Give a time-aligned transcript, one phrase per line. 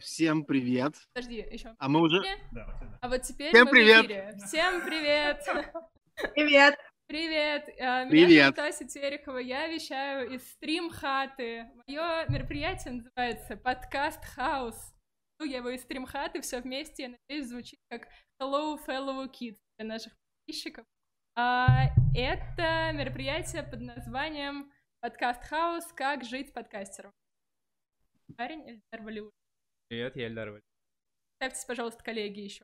[0.00, 0.94] Всем привет.
[1.12, 1.74] Подожди, еще.
[1.78, 2.22] А мы уже...
[3.00, 4.04] А вот теперь Всем мы в привет.
[4.04, 4.36] эфире.
[4.46, 5.44] Всем привет.
[6.34, 6.78] Привет.
[7.06, 7.68] Привет.
[7.80, 8.56] А, Меня Привет.
[8.56, 9.38] зовут Ася Терехова.
[9.38, 11.70] Я вещаю из стрим-хаты.
[11.86, 14.94] Мое мероприятие называется «Подкаст Хаус».
[15.38, 18.08] Ну, я его из стрим-хаты, все вместе, я надеюсь, звучит как
[18.42, 20.12] «Hello, fellow kids» для наших
[20.44, 20.84] подписчиков.
[21.36, 21.86] А,
[22.16, 25.84] это мероприятие под названием «Подкаст Хаус.
[25.94, 27.12] Как жить подкастером».
[28.36, 29.37] Парень Эльдар Валиуллин.
[29.88, 30.64] Привет, я Эльдар Валиев.
[31.36, 32.62] Ставьтесь, пожалуйста, коллеги еще.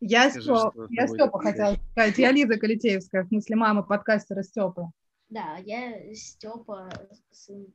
[0.00, 2.18] Я, Скажи, Стё- что с я Степа хотела сказать.
[2.18, 4.86] Я Лиза Калитеевская, в смысле мама подкастера Степы.
[5.28, 6.90] Да, я Степа,
[7.30, 7.72] сын.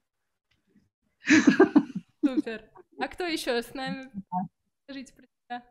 [2.22, 2.70] Супер.
[3.00, 4.12] А кто еще с нами?
[4.84, 5.64] Скажите про себя.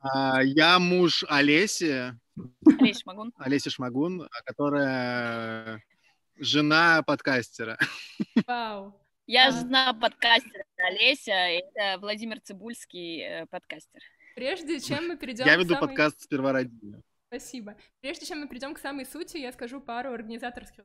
[0.00, 2.12] А, Я муж Олеси,
[2.78, 3.32] Олеся Шмагун.
[3.38, 5.82] Олеся Шмагун, а, которая
[6.36, 7.78] жена подкастера.
[8.46, 9.00] Вау.
[9.26, 9.50] Я А.
[9.50, 14.00] жена подкастера Олеся, это Владимир Цибульский, э, подкастер.
[14.36, 16.70] Прежде чем мы перейдем Я веду самой- подкаст «Сперва ради».
[17.26, 17.76] Спасибо.
[18.00, 20.84] Прежде чем мы перейдем к самой сути, я скажу пару организаторских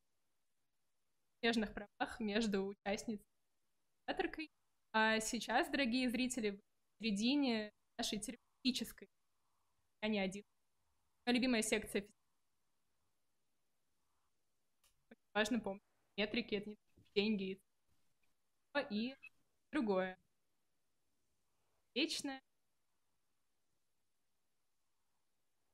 [1.43, 4.51] нежных правах между участницей и организаторкой.
[4.93, 6.59] А сейчас, дорогие зрители, в
[7.03, 9.07] середине нашей терапевтической,
[10.01, 10.43] я не один,
[11.25, 12.01] моя любимая секция.
[15.11, 15.83] Очень важно помнить,
[16.17, 16.77] метрики— это не
[17.15, 17.59] деньги,
[18.79, 19.15] и
[19.71, 20.17] другое.
[21.93, 22.41] Вечное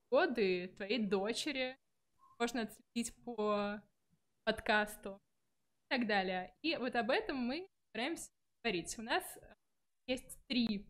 [0.09, 1.77] годы твоей дочери
[2.39, 3.81] можно отследить по
[4.43, 5.21] подкасту
[5.85, 6.55] и так далее.
[6.61, 8.29] И вот об этом мы стараемся
[8.63, 8.97] говорить.
[8.97, 9.53] У нас э,
[10.07, 10.87] есть три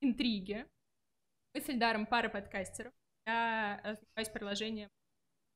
[0.00, 0.66] интриги.
[1.54, 2.92] Мы с Эльдаром пара подкастеров.
[3.26, 4.88] Я занимаюсь приложением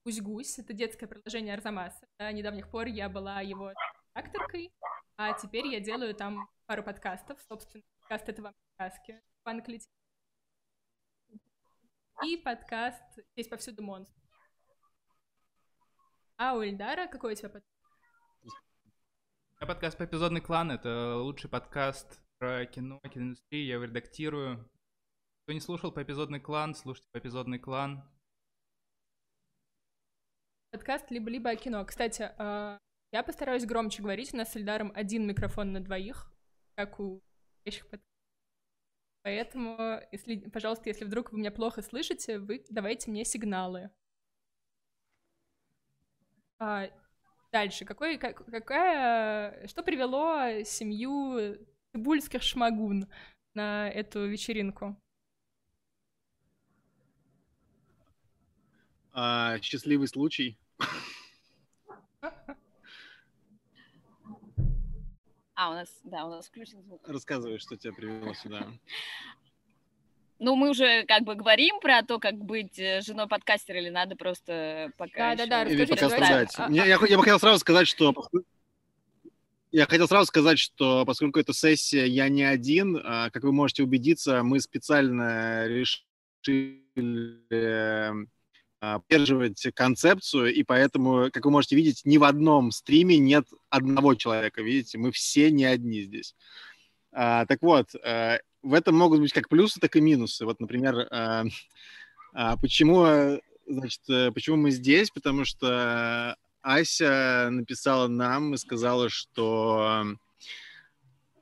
[0.05, 0.59] Гусь-Гусь.
[0.59, 2.07] Это детское приложение Арзамаса.
[2.19, 3.73] До недавних пор я была его
[4.15, 4.73] редакторкой,
[5.17, 7.41] а теперь я делаю там пару подкастов.
[7.49, 9.91] Собственно, подкаст «Это вам не сказки» Пан Клетин.
[12.25, 13.03] И подкаст
[13.33, 14.21] «Здесь повсюду монстр».
[16.37, 17.75] А у Эльдара какой у тебя подкаст?
[19.61, 20.73] Подкаст по эпизодный клан.
[20.73, 23.67] Это лучший подкаст про кино, киноиндустрию.
[23.67, 24.69] Я его редактирую.
[25.43, 28.03] Кто не слушал по эпизодный клан, слушайте по эпизодный клан.
[30.71, 31.85] Подкаст либо-либо о кино.
[31.85, 32.79] Кстати, а,
[33.15, 34.35] я постараюсь громче говорить.
[34.35, 36.33] У нас с Эльдаром один микрофон на двоих,
[36.75, 37.23] как у
[37.65, 37.87] настоящих.
[39.23, 43.91] Поэтому, если, пожалуйста, если вдруг вы меня плохо слышите, вы давайте мне сигналы.
[46.59, 46.91] А,
[47.53, 47.85] дальше.
[47.85, 51.57] Какой, как- какая, что привело семью
[51.93, 53.07] Цибульских шмагун
[53.55, 55.01] на эту вечеринку?
[59.13, 60.59] А, Счастливый случай.
[65.65, 67.01] А, у нас, да, у нас включен звук.
[67.09, 68.67] Рассказывай, что тебя привело сюда.
[70.39, 74.15] Ну, мы уже как бы говорим про то, как быть э, женой подкастера, или надо
[74.15, 76.71] просто пока Да-да-да, ещё Или Расскажите, пока сказать.
[76.71, 78.13] Я, я бы хотел сразу сказать, что...
[79.73, 83.85] Я хотел сразу сказать, что поскольку это сессия «Я не один», а, как вы можете
[83.85, 86.85] убедиться, мы специально решили
[87.51, 88.13] а,
[89.09, 94.63] поддерживать концепцию, и поэтому, как вы можете видеть, ни в одном стриме нет одного человека,
[94.63, 96.35] видите, мы все не одни здесь.
[97.15, 100.45] А, так вот, э, в этом могут быть как плюсы, так и минусы.
[100.45, 101.45] Вот, например, э,
[102.35, 104.03] а, почему, э, значит,
[104.35, 105.11] почему мы здесь?
[105.11, 110.05] Потому что Ася написала нам и сказала, что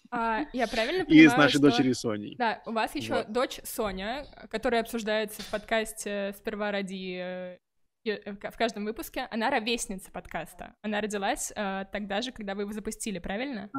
[0.09, 2.35] А, я правильно и понимаю, с нашей что- дочерью Соней.
[2.37, 3.31] Да, у вас еще Вот.
[3.31, 7.57] дочь Соня, которая обсуждается в подкасте «Сперва ради» и-
[8.03, 9.27] в каждом выпуске.
[9.31, 10.75] Она ровесница подкаста.
[10.81, 13.69] Она родилась э, тогда же, когда вы его запустили, правильно?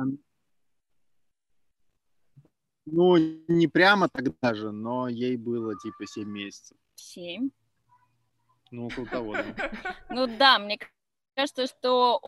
[2.84, 3.16] Ну,
[3.48, 6.76] не прямо тогда же, но ей было типа 7 месяцев.
[6.96, 7.50] Семь.
[8.70, 9.44] Ну, около того, да.
[10.10, 10.78] Ну да, мне
[11.34, 12.20] кажется, что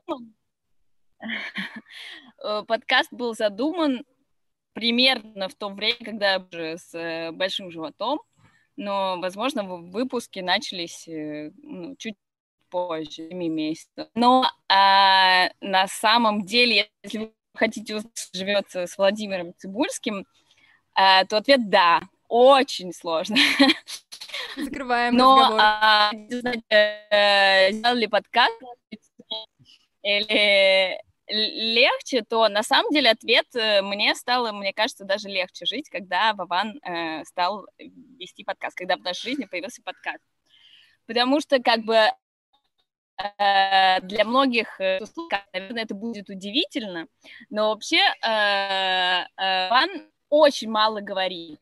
[1.18, 4.04] э, подкаст был задуман
[4.74, 8.20] примерно в то время, когда я уже с э, большим животом,
[8.76, 12.16] но, возможно, выпуски начались э, ну, чуть
[12.70, 14.08] позже, 7 месяцев.
[14.14, 20.26] Но а, на самом деле, если вы хотите узнать, что живется с Владимиром Цибульским,
[20.94, 22.00] а, то ответ да.
[22.28, 23.36] очень сложно.
[24.56, 25.60] Закрываем Но разговор.
[25.62, 28.60] а, знаете, э, сделали подкаст
[30.02, 35.88] или легче, то на самом деле ответ э, мне стало, мне кажется, даже легче жить,
[35.88, 40.22] когда Вован э, стал вести подкаст, когда в нашей жизни появился подкаст.
[41.06, 45.00] Потому что как бы э, для многих, э,
[45.52, 47.06] наверное, это будет удивительно,
[47.50, 51.60] но вообще э, э, Вован очень мало говорит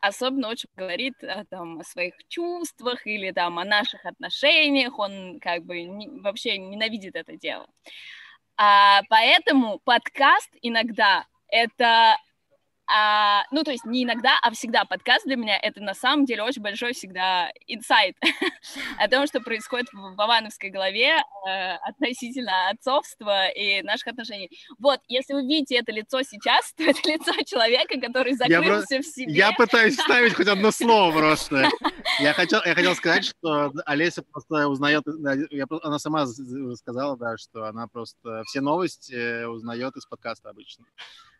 [0.00, 1.14] особенно очень говорит
[1.50, 7.16] там, о своих чувствах или там о наших отношениях, он как бы не- вообще ненавидит
[7.16, 7.66] это дело.
[8.60, 12.16] А, поэтому подкаст иногда это,
[12.90, 16.42] а, ну то есть не иногда, а всегда подкаст для меня это на самом деле
[16.42, 18.16] очень большой всегда инсайт
[18.98, 24.50] о том, что происходит в Вовановской голове э, относительно отцовства и наших отношений.
[24.78, 29.32] Вот, если вы видите это лицо сейчас, то это лицо человека, который закрылся в себе.
[29.32, 31.68] Я пытаюсь вставить хоть одно слово просто.
[32.20, 35.04] Я хотел, я хотел сказать, что Олеся просто узнает,
[35.50, 40.84] я она сама сказала, да, что она просто все новости э, узнает из подкаста обычно.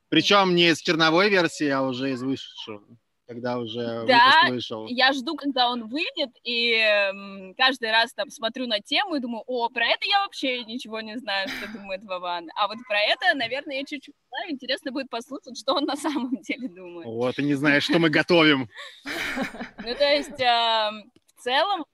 [0.08, 2.82] Причем не из черновой версии, а уже из вышедшего,
[3.26, 4.86] когда уже Да, вышел.
[4.86, 9.68] Я жду, когда он выйдет, и каждый раз там смотрю на тему и думаю, о,
[9.68, 12.48] про это я вообще ничего не знаю, что думает Вован.
[12.56, 14.52] А вот про это, наверное, я чуть-чуть знаю.
[14.52, 17.06] Интересно будет послушать, что он на самом деле думает.
[17.06, 18.68] Вот, и не знаешь, что мы готовим.
[19.84, 21.84] Ну, то есть, эм, в целом,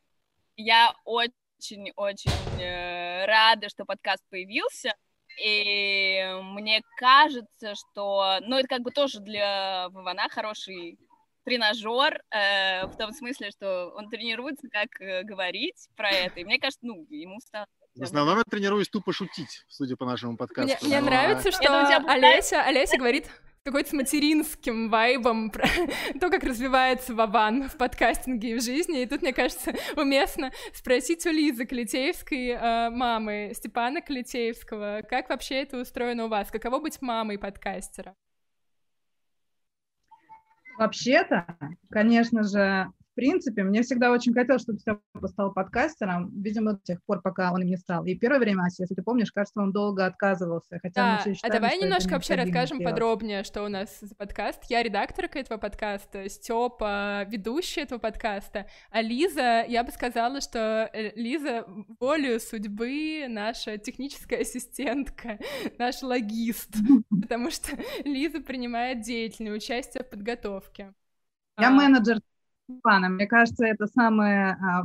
[0.56, 4.94] я очень-очень э, рада, что подкаст появился.
[5.42, 10.98] И мне кажется, что, ну, это как бы тоже для Вована хороший
[11.44, 16.40] тренажер, э, в том смысле, что он тренируется, как э, говорить про это.
[16.40, 17.66] И мне кажется, ну, ему стало...
[17.94, 20.84] В основном я тренируюсь тупо шутить, судя по нашему подкасту.
[20.84, 22.24] Мне, мне нравится, что Это у тебя бывает?
[22.24, 23.30] Олеся, Олеся говорит
[23.64, 25.66] какой-то с материнским вайбом про
[26.20, 29.00] то, как развивается Вован в подкастинге и в жизни.
[29.00, 35.62] И тут, мне кажется, уместно спросить у Лизы Калитеевской, э, мамы Степана Калитеевского, как вообще
[35.62, 36.50] это устроено у вас?
[36.50, 38.14] Каково быть мамой подкастера?
[40.76, 41.46] Вообще-то,
[41.88, 46.98] конечно же, в принципе, мне всегда очень хотелось, чтобы Степа стал подкастером, видимо, до тех
[47.04, 48.04] пор, пока он им не стал.
[48.04, 51.30] И первое время, Ася, если ты помнишь, кажется, он долго отказывался, хотя мы Да, все
[51.30, 52.92] а считали, давай немножко вообще расскажем сделать.
[52.92, 54.64] подробнее, что у нас за подкаст.
[54.68, 61.12] Я редакторка этого подкаста, Степа ведущая этого подкаста, а Лиза, я бы сказала, что э,
[61.14, 61.66] Лиза
[62.00, 65.38] волею судьбы наша техническая ассистентка,
[65.78, 66.74] наш логист,
[67.22, 70.92] потому что Лиза принимает деятельное участие в подготовке.
[71.60, 72.18] Я А, менеджер
[72.64, 74.82] Степана, мне кажется, это самое а,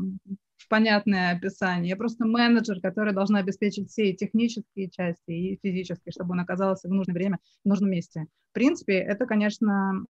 [0.70, 1.90] понятное описание.
[1.90, 6.88] Я просто менеджер, который должна обеспечить все и технические части, и физические, чтобы он оказался
[6.88, 8.28] в нужное время, в нужном месте.
[8.52, 10.06] В принципе, это, конечно,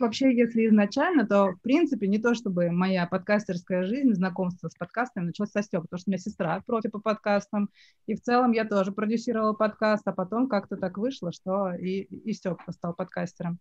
[0.00, 5.26] вообще, если изначально, то, в принципе, не то чтобы моя подкастерская жизнь, знакомство с подкастами
[5.26, 7.70] началось со Степа, потому что у меня сестра профи по подкастам,
[8.06, 12.32] и в целом я тоже продюсировала подкаст, а потом как-то так вышло, что и, и
[12.32, 13.58] Степа стал подкастером.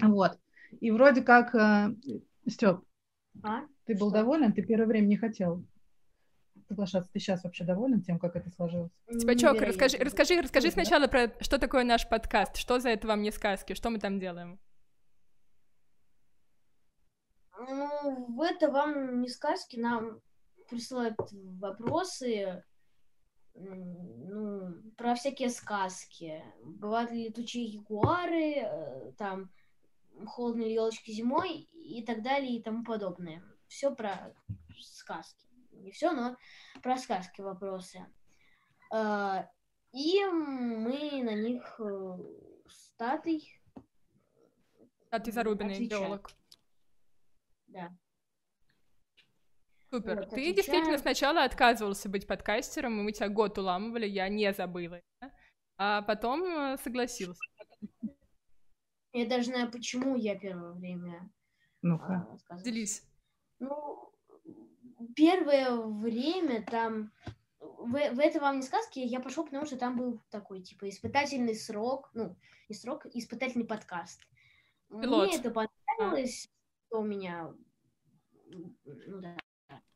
[0.00, 0.38] Вот.
[0.80, 1.54] И вроде как,
[2.46, 2.80] Степ,
[3.42, 3.62] А?
[3.84, 4.18] ты был Что?
[4.18, 4.52] доволен?
[4.52, 5.64] Ты первое время не хотел
[6.68, 7.10] соглашаться.
[7.12, 8.92] Ты сейчас вообще доволен тем, как это сложилось?
[9.10, 10.72] Степачок, расскажи, расскажи, расскажи да?
[10.72, 14.20] сначала про что такое наш подкаст, что за это вам не сказки, что мы там
[14.20, 14.58] делаем.
[17.58, 20.20] Ну, это вам не сказки, нам
[20.70, 22.64] присылают вопросы,
[23.54, 26.42] ну, про всякие сказки.
[26.64, 29.50] Бывают ли летучие ягуары, э, там,
[30.26, 33.42] холодные елочки зимой и так далее и тому подобное.
[33.68, 34.34] Все про
[34.80, 35.46] сказки.
[35.72, 36.36] Не все, но
[36.82, 38.06] про сказки вопросы.
[38.92, 39.44] Э,
[39.92, 42.16] И мы на них э,
[42.68, 43.60] с Татой,
[45.10, 46.30] А Зарубиной, геолог.
[47.66, 47.90] да,
[49.90, 50.20] Супер.
[50.20, 55.00] Вот, Ты действительно сначала отказывался быть подкастером, и мы тебя год уламывали, я не забыла.
[55.76, 57.40] А потом э, согласился.
[59.12, 61.30] Я даже знаю, почему я первое время
[61.82, 62.28] Ну-ка.
[62.48, 62.60] а.
[62.62, 63.04] Делись.
[63.58, 64.12] Ну,
[65.16, 67.12] первое время там...
[67.58, 71.54] В, в это вам не сказки, я пошел, потому что там был такой, типа, испытательный
[71.54, 72.36] срок, ну,
[72.68, 74.20] не срок, испытательный подкаст.
[74.88, 75.28] Пилот.
[75.28, 76.50] Мне это понравилось,
[76.86, 77.54] что у меня...
[78.84, 79.36] Ну да,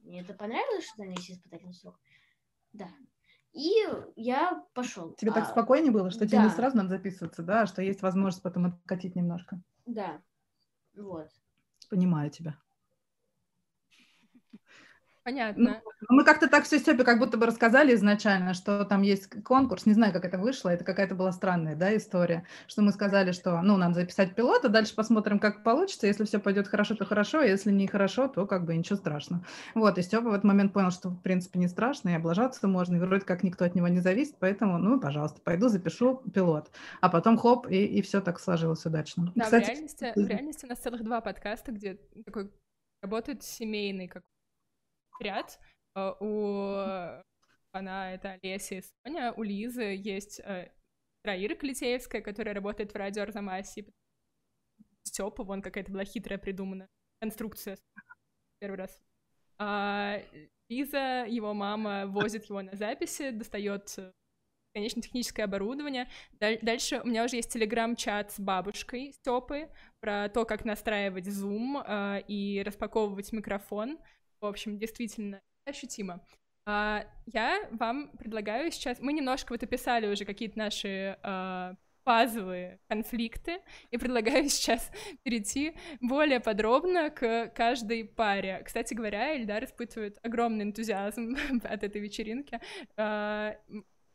[0.01, 1.99] мне это понравилось, что там есть испытательный срок.
[2.73, 2.91] Да.
[3.55, 3.73] И
[4.17, 5.15] я пошел.
[5.15, 6.51] Тебе так А, спокойнее было, что тебе не да.
[6.51, 9.63] сразу надо записываться, да, что есть возможность потом откатить немножко.
[9.87, 10.23] Да.
[10.97, 11.29] Вот.
[11.89, 12.57] Понимаю тебя.
[15.25, 15.81] Понятно.
[15.83, 19.87] Ну, мы как-то так все Степе как будто бы рассказали изначально, что там есть конкурс.
[19.87, 20.69] Не знаю, как это вышло.
[20.69, 22.45] Это какая-то была странная да, история.
[22.67, 26.07] Что мы сказали, что ну, надо записать пилот, а дальше посмотрим, как получится.
[26.07, 27.39] Если все пойдет хорошо, то хорошо.
[27.39, 29.43] А если не хорошо, то как бы ничего страшного.
[29.75, 32.97] Вот, и Степа в этот момент понял, что в принципе не страшно, и облажаться можно,
[32.97, 34.37] и вроде как никто от него не зависит.
[34.39, 36.71] Поэтому, ну, пожалуйста, пойду запишу пилот.
[37.01, 39.33] А потом хоп, и, и все так сложилось удачно.
[39.35, 42.51] Да, Кстати, в, реальности, в реальности у нас целых два подкаста, где такой
[43.01, 44.23] работает семейный как
[45.21, 45.59] ряд.
[45.97, 47.23] Э, у
[47.75, 50.71] она это Олеся и Соня, у Лизы есть э,
[51.25, 53.87] Раира Клитеевская, которая работает в радио Арзамасе.
[55.03, 56.89] Степа, вон какая-то была хитрая придумана
[57.21, 57.77] конструкция
[58.61, 58.99] первый раз.
[59.59, 60.23] А
[60.69, 64.13] Лиза, его мама, возит его на записи, достает э,
[64.73, 66.09] конечно, техническое оборудование.
[66.39, 69.69] Дальше у меня уже есть телеграм-чат с бабушкой Степы
[70.01, 73.99] про то, как настраивать Zoom э, и распаковывать микрофон.
[74.41, 76.21] В общем, действительно ощутимо.
[76.67, 79.01] А, я вам предлагаю сейчас...
[79.01, 81.75] Мы немножко вот описали уже какие-то наши а,
[82.05, 83.61] базовые конфликты,
[83.91, 84.91] и предлагаю сейчас
[85.23, 88.63] перейти более подробно к каждой паре.
[88.65, 92.61] Кстати говоря, Эльдар испытывает огромный энтузиазм от этой вечеринки.
[92.97, 93.57] А,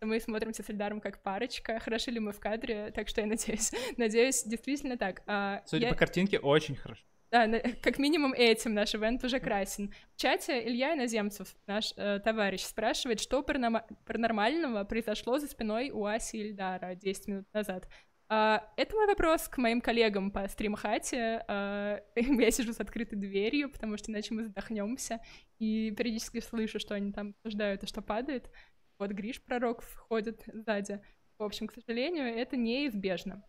[0.01, 1.79] мы смотримся с Эльдаром как парочка.
[1.79, 2.91] Хороши ли мы в кадре?
[2.91, 5.21] Так что я надеюсь, надеюсь, действительно так.
[5.67, 5.89] Судя я...
[5.91, 7.03] по картинке, очень хорошо.
[7.31, 7.48] Да,
[7.81, 9.93] как минимум этим наш ивент уже красен.
[10.15, 16.38] В чате Илья Иноземцев, наш э, товарищ, спрашивает, что паранормального произошло за спиной у Аси
[16.38, 17.88] Ильдара 10 минут назад.
[18.31, 21.43] Uh, это мой вопрос к моим коллегам по стримхате.
[21.48, 25.19] Uh, я сижу с открытой дверью, потому что иначе мы задохнемся.
[25.57, 28.51] И периодически слышу, что они там обсуждают и что падает.
[29.00, 31.01] Вот Гриш Пророк входит сзади.
[31.39, 33.43] В общем, к сожалению, это неизбежно.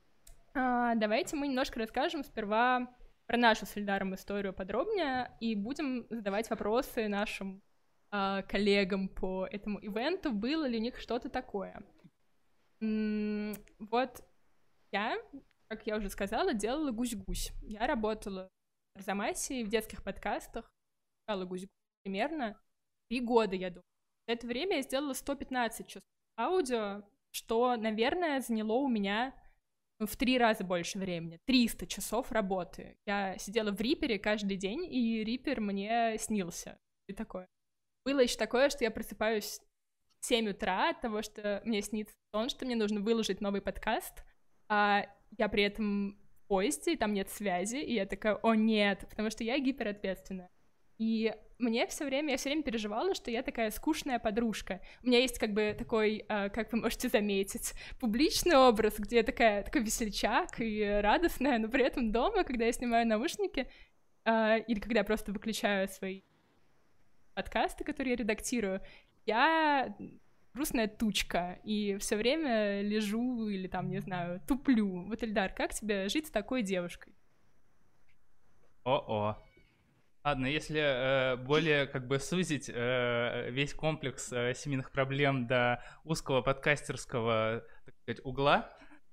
[0.54, 2.88] Uh, давайте мы немножко расскажем сперва
[3.30, 7.62] про нашу с Эльдаром историю подробнее и будем задавать вопросы нашим
[8.10, 11.80] э, коллегам по этому ивенту, было ли у них что-то такое.
[12.80, 14.25] М-м, вот
[14.90, 15.16] я,
[15.68, 17.52] как я уже сказала, делала гусь-гусь.
[17.62, 18.49] Я работала
[18.94, 20.68] в Арзамасе в детских подкастах,
[21.28, 21.70] делала гусь-гусь
[22.02, 22.60] примерно
[23.08, 23.84] три года, я думаю.
[24.26, 26.02] За это время я сделала 115 часов
[26.37, 29.32] аудио, что, наверное, заняло у меня
[30.07, 32.97] в три раза больше времени, 300 часов работы.
[33.07, 36.78] Я сидела в Рипере каждый день, и Рипер мне снился.
[37.07, 37.49] И такое.
[38.04, 39.61] Было еще такое, что я просыпаюсь
[40.21, 44.25] в 7 утра от того, что мне снится сон, что мне нужно выложить новый подкаст,
[44.69, 49.07] а я при этом в поезде, и там нет связи, и я такая, о нет,
[49.09, 50.50] потому что я гиперответственная.
[51.00, 54.83] И мне все время, я все время переживала, что я такая скучная подружка.
[55.02, 59.23] У меня есть как бы такой, а, как вы можете заметить, публичный образ, где я
[59.23, 63.66] такая, такой весельчак и радостная, но при этом дома, когда я снимаю наушники,
[64.26, 66.21] а, или когда я просто выключаю свои
[67.33, 68.83] подкасты, которые я редактирую,
[69.25, 69.97] я
[70.52, 75.07] грустная тучка, и все время лежу или там, не знаю, туплю.
[75.07, 77.14] Вот, Эльдар, как тебе жить с такой девушкой?
[78.85, 79.38] О-о.
[80.22, 86.42] Ладно, если э, более как бы сузить э, весь комплекс э, семейных проблем до узкого
[86.42, 88.70] подкастерского, так сказать, угла,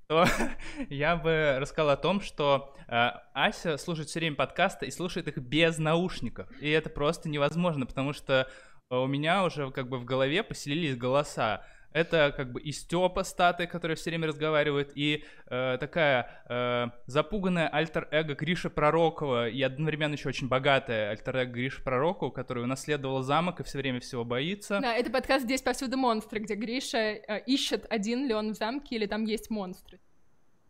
[0.07, 0.25] то
[0.89, 5.37] я бы рассказал о том, что э, Ася слушает все время подкасты и слушает их
[5.37, 6.49] без наушников.
[6.61, 8.49] И это просто невозможно, потому что
[8.89, 13.67] у меня уже как бы в голове поселились голоса это как бы и Степа Статы,
[13.67, 20.29] который все время разговаривает, и э, такая э, запуганная альтер-эго Гриша Пророкова, и одновременно еще
[20.29, 24.79] очень богатая альтер-эго Гриша Пророкова, которая унаследовала замок и все время всего боится.
[24.82, 28.96] Да, это подкаст «Здесь повсюду монстры», где Гриша э, ищет, один ли он в замке,
[28.96, 30.00] или там есть монстры.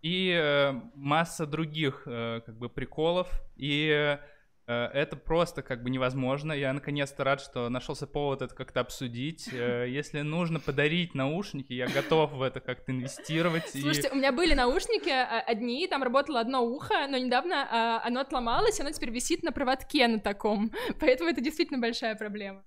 [0.02, 4.18] И э, масса других э, как бы приколов, и...
[4.68, 6.52] Э, это просто как бы невозможно.
[6.52, 9.50] Я наконец-то рад, что нашелся повод это как-то обсудить.
[9.52, 13.70] Э, если нужно подарить наушники, я готов в это как-то инвестировать.
[13.70, 14.12] Слушайте, и...
[14.12, 18.80] у меня были наушники а, одни, там работало одно ухо, но недавно а, оно отломалось,
[18.82, 20.72] оно теперь висит на проводке на таком.
[21.00, 22.66] Поэтому это действительно большая проблема.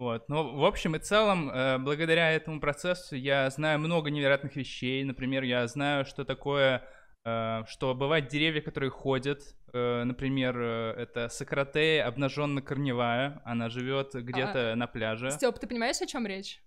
[0.00, 5.04] Вот, ну, в общем и целом, э, благодаря этому процессу я знаю много невероятных вещей.
[5.04, 6.82] Например, я знаю, что такое
[7.22, 9.42] Э, что бывают деревья, которые ходят.
[9.72, 13.40] Э, например, э, это Сократея обнаженно-корневая.
[13.44, 15.30] Она живет где-то а, на пляже.
[15.30, 16.62] Степ, ты понимаешь, о чем речь?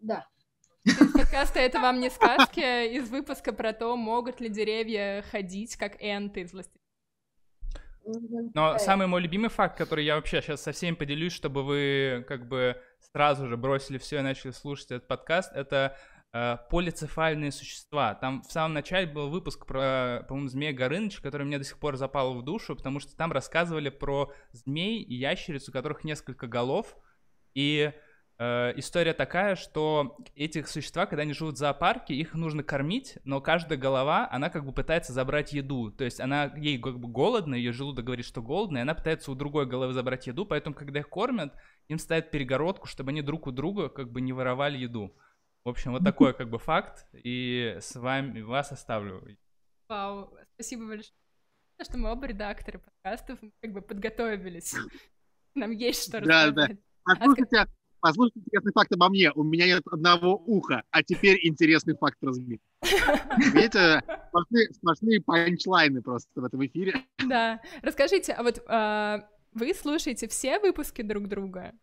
[0.00, 0.26] Да.
[0.84, 5.96] Из подкаста «Это вам не сказки» из выпуска про то, могут ли деревья ходить, как
[6.00, 6.78] энты из «Властелина».
[8.54, 12.48] Но самый мой любимый факт, который я вообще сейчас со всеми поделюсь, чтобы вы как
[12.48, 12.80] бы
[13.12, 18.14] сразу же бросили все и начали слушать этот подкаст, это э, полицефальные существа.
[18.14, 21.96] Там в самом начале был выпуск про, по-моему, змея Горыныча, который мне до сих пор
[21.96, 26.96] запал в душу, потому что там рассказывали про змей и ящериц, у которых несколько голов,
[27.54, 27.92] и
[28.40, 33.40] Э, история такая, что этих существа, когда они живут в зоопарке, их нужно кормить, но
[33.40, 35.90] каждая голова, она как бы пытается забрать еду.
[35.90, 39.32] То есть она, ей как бы голодно, ее желудок говорит, что голодно, и она пытается
[39.32, 41.52] у другой головы забрать еду, поэтому, когда их кормят,
[41.88, 45.16] им ставят перегородку, чтобы они друг у друга как бы не воровали еду.
[45.68, 49.22] В общем, вот такой как бы факт, и с вами вас оставлю.
[49.86, 51.12] Вау, спасибо большое,
[51.82, 54.74] что мы оба редакторы подкастов как бы подготовились.
[55.54, 56.54] Нам есть что рассказать.
[56.54, 56.74] Да, да.
[57.04, 57.66] Послушайте,
[58.00, 59.30] Послушайте интересный факт обо мне.
[59.32, 62.62] У меня нет одного уха, а теперь интересный факт разбит.
[62.82, 67.04] Видите, сплошные, сплошные панчлайны просто в этом эфире.
[67.28, 67.60] Да.
[67.82, 71.74] Расскажите, а вот а, вы слушаете все выпуски друг друга?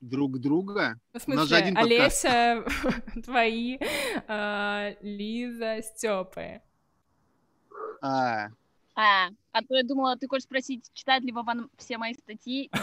[0.00, 1.00] Друг друга?
[1.12, 2.64] Ну, в смысле, один Олеся,
[3.24, 3.78] твои,
[4.28, 6.60] а, Лиза, Степы.
[8.02, 8.48] А,
[8.94, 12.70] а, а то я думала, ты хочешь спросить, читает ли Вован все мои статьи.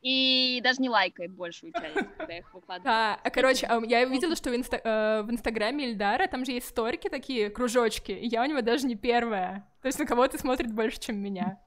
[0.00, 2.84] И даже не лайкает большую часть, когда я их выкладываю.
[2.84, 6.52] Да, а, короче, а я видела, что в, инста э, в инстаграме Ильдара там же
[6.52, 9.68] есть сторики такие, кружочки, и я у него даже не первая.
[9.82, 11.60] То есть на кого-то смотрит больше, чем меня.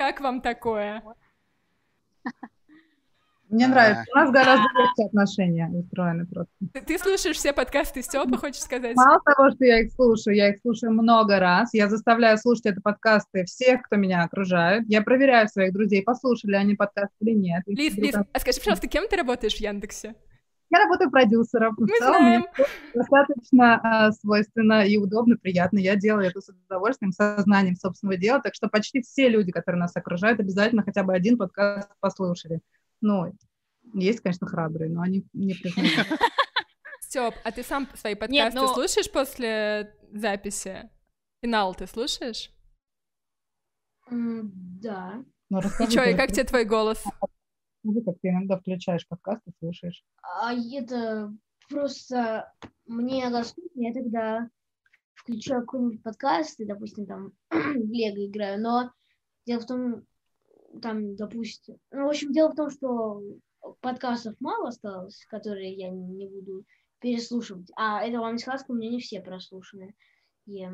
[0.00, 1.02] Как вам такое?
[3.50, 4.02] Мне нравится.
[4.14, 6.50] У нас гораздо легче отношения устроены просто.
[6.72, 8.96] Ты, ты слушаешь все подкасты Степа, хочешь сказать?
[8.96, 11.74] Мало того, что я их слушаю, я их слушаю много раз.
[11.74, 14.84] Я заставляю слушать это подкасты всех, кто меня окружает.
[14.88, 17.64] Я проверяю своих друзей, послушали они подкаст или нет.
[17.66, 20.14] Лиз, Лиз, а скажи, пожалуйста, кем ты работаешь в Яндексе?
[20.70, 21.74] Я работаю продюсером.
[21.76, 22.46] Мы целом знаем.
[22.56, 25.78] Мне достаточно э, свойственно и удобно, приятно.
[25.78, 28.40] Я делаю это с удовольствием, сознанием собственного дела.
[28.40, 32.60] Так что почти все люди, которые нас окружают, обязательно хотя бы один подкаст послушали.
[33.00, 33.32] Ну,
[33.94, 36.06] есть, конечно, храбрые, но они не признают.
[37.00, 40.88] Степ, а ты сам свои подкасты Нет, слушаешь после записи?
[41.42, 42.52] Финал ты слушаешь?
[44.08, 45.24] Mm, да.
[45.48, 47.02] Ну, и что, и как тебе твой голос?
[47.82, 50.04] Ну, как ты иногда включаешь подкаст и слушаешь.
[50.22, 51.32] А это
[51.68, 52.52] просто
[52.86, 54.50] мне доступно, я тогда
[55.14, 58.92] включаю какой-нибудь подкаст и, допустим, там в Лего играю, но
[59.46, 60.02] дело в том,
[60.82, 63.22] там, допустим, ну, в общем, дело в том, что
[63.80, 66.64] подкастов мало осталось, которые я не буду
[67.00, 67.70] переслушивать.
[67.76, 69.94] А это вам не сказка, у меня не все прослушаны.
[70.46, 70.66] И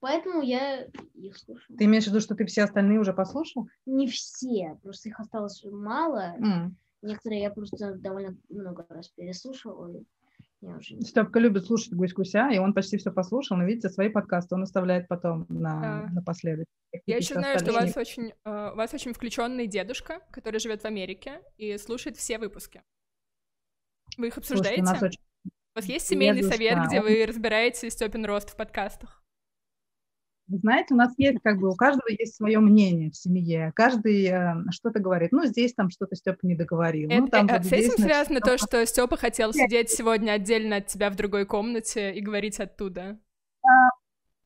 [0.00, 1.76] поэтому я их слушаю.
[1.76, 3.68] Ты имеешь в виду, что ты все остальные уже послушал?
[3.86, 6.36] Не все, просто их осталось мало.
[6.38, 6.70] Mm.
[7.02, 10.02] Некоторые я просто довольно много раз переслушивала.
[11.00, 15.06] Степка любит слушать гусь-гуся, и он почти все послушал, но видите, свои подкасты он оставляет
[15.06, 16.08] потом на, да.
[16.12, 16.66] напоследок.
[17.04, 20.82] Я еще знаю, что у вас очень, uh, у вас очень включенный дедушка, который живет
[20.82, 22.82] в Америке и слушает все выпуски.
[24.16, 24.82] Вы их обсуждаете?
[24.82, 25.20] Слушайте, у, очень...
[25.76, 27.06] у вас есть семейный совет, где он...
[27.06, 29.22] вы разбираете Степин рост в подкастах?
[30.48, 34.26] Вы знаете, у нас есть как бы, у каждого есть свое мнение в семье, каждый
[34.26, 37.10] э, что-то говорит, ну, здесь там что-то Степа не договорил.
[37.10, 40.86] Это, ну, там, э, с этим связано то, что Степа хотел сидеть сегодня отдельно от
[40.86, 43.18] тебя в другой комнате и говорить оттуда?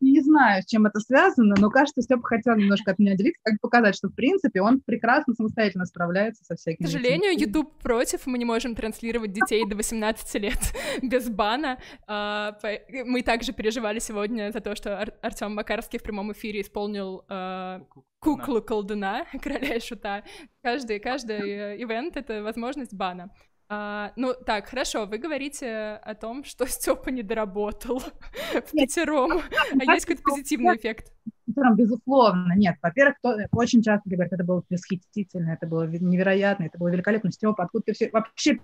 [0.00, 3.60] Не знаю, с чем это связано, но кажется, Степа хотел немножко от меня отделиться, как
[3.60, 6.86] показать, что, в принципе, он прекрасно самостоятельно справляется со всякими...
[6.86, 7.46] К сожалению, этими.
[7.46, 10.58] YouTube против, мы не можем транслировать детей до 18 лет
[11.02, 11.78] без бана.
[12.06, 12.56] А,
[13.04, 17.82] мы также переживали сегодня за то, что Артем Макарский в прямом эфире исполнил а,
[18.20, 20.24] куклу колдуна, короля и шута.
[20.62, 23.30] Каждый, каждый э, ивент— это возможность бана.
[23.72, 28.00] А, ну, так, хорошо, вы говорите о том, что Степа не доработал
[28.66, 29.42] в пятером.
[29.78, 31.12] А есть какой-то позитивный эффект?
[31.46, 32.76] Безусловно, нет.
[32.82, 33.16] Во-первых,
[33.52, 37.30] очень часто говорят, это было восхитительно, это было невероятно, это было великолепно.
[37.30, 38.10] Степа, откуда ты все...
[38.12, 38.58] Вообще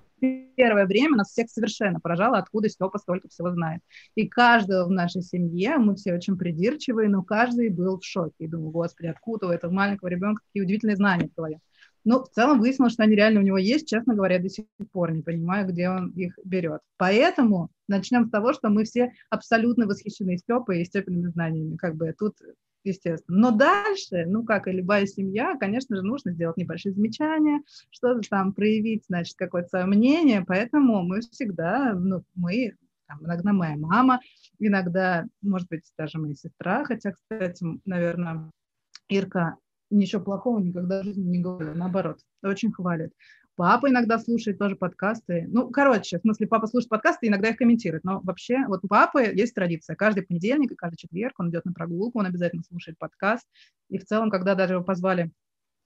[0.57, 3.83] первое время нас всех совершенно поражало, откуда Степа столько всего знает.
[4.17, 8.35] И каждого в нашей семье, мы все очень придирчивые, но каждый был в шоке.
[8.41, 11.61] И думал, господи, откуда у этого маленького ребенка такие удивительные знания в голове.
[12.07, 15.11] Но в целом выяснилось, что они реально у него есть, честно говоря, до сих пор
[15.13, 16.81] не понимаю, где он их берет.
[16.99, 22.15] Поэтому начнем с того, что мы все абсолютно восхищены Степой и Степиными знаниями, как бы
[22.17, 22.37] тут
[22.85, 23.39] естественно.
[23.39, 28.53] Но дальше, ну, как и любая семья, конечно же, нужно сделать небольшие замечания, что-то там
[28.53, 32.77] проявить, значит, какое-то свое мнение, поэтому мы всегда, ну, мы,
[33.09, 34.21] там, иногда моя мама,
[34.61, 38.49] иногда, может быть, даже моя сестра, хотя, кстати, наверное,
[39.09, 39.57] Ирка
[39.91, 43.13] ничего плохого никогда в жизни не говорю, наоборот, очень хвалит.
[43.57, 45.47] Папа иногда слушает тоже подкасты.
[45.49, 48.05] Ну, короче, в смысле, папа слушает подкасты, иногда их комментирует.
[48.05, 49.97] Но вообще, вот у папы есть традиция.
[49.97, 53.47] Каждый понедельник и каждый четверг он идет на прогулку, он обязательно слушает подкаст.
[53.89, 55.31] И в целом, когда даже его позвали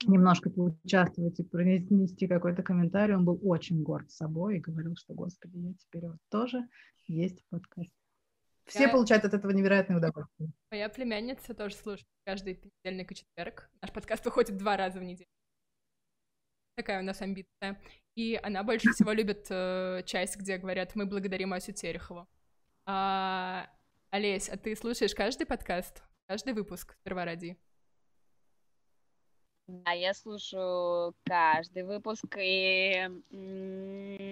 [0.07, 3.15] немножко поучаствовать и принести какой-то комментарий.
[3.15, 6.67] Он был очень горд собой и говорил, что, господи, я теперь вот тоже
[7.07, 8.00] есть в подкасте.
[8.71, 10.51] Все Я- получают от этого невероятное удовольствие.
[10.71, 13.69] Моя племянница тоже слушает каждый понедельник и четверг.
[13.83, 15.29] Наш подкаст выходит два раза в неделю.
[16.77, 17.81] Такая у нас амбиция.
[18.15, 22.29] И она больше всего любит э, часть, где говорят «Мы благодарим Асю Терехову».
[22.87, 23.69] А,
[24.11, 26.03] Олесь, а ты слушаешь каждый подкаст?
[26.29, 27.57] Каждый выпуск «Сперва ради»?
[29.67, 32.93] Да, я слушаю каждый выпуск и
[33.31, 34.30] м,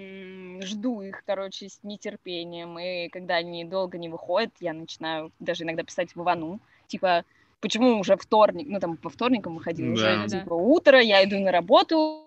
[0.63, 2.79] жду их, короче, с нетерпением.
[2.79, 7.25] И когда они долго не выходят, я начинаю даже иногда писать Вовану, типа,
[7.61, 10.25] почему уже вторник, ну там по вторникам выходил, Да.
[10.25, 12.25] уже типа утро, я иду на работу,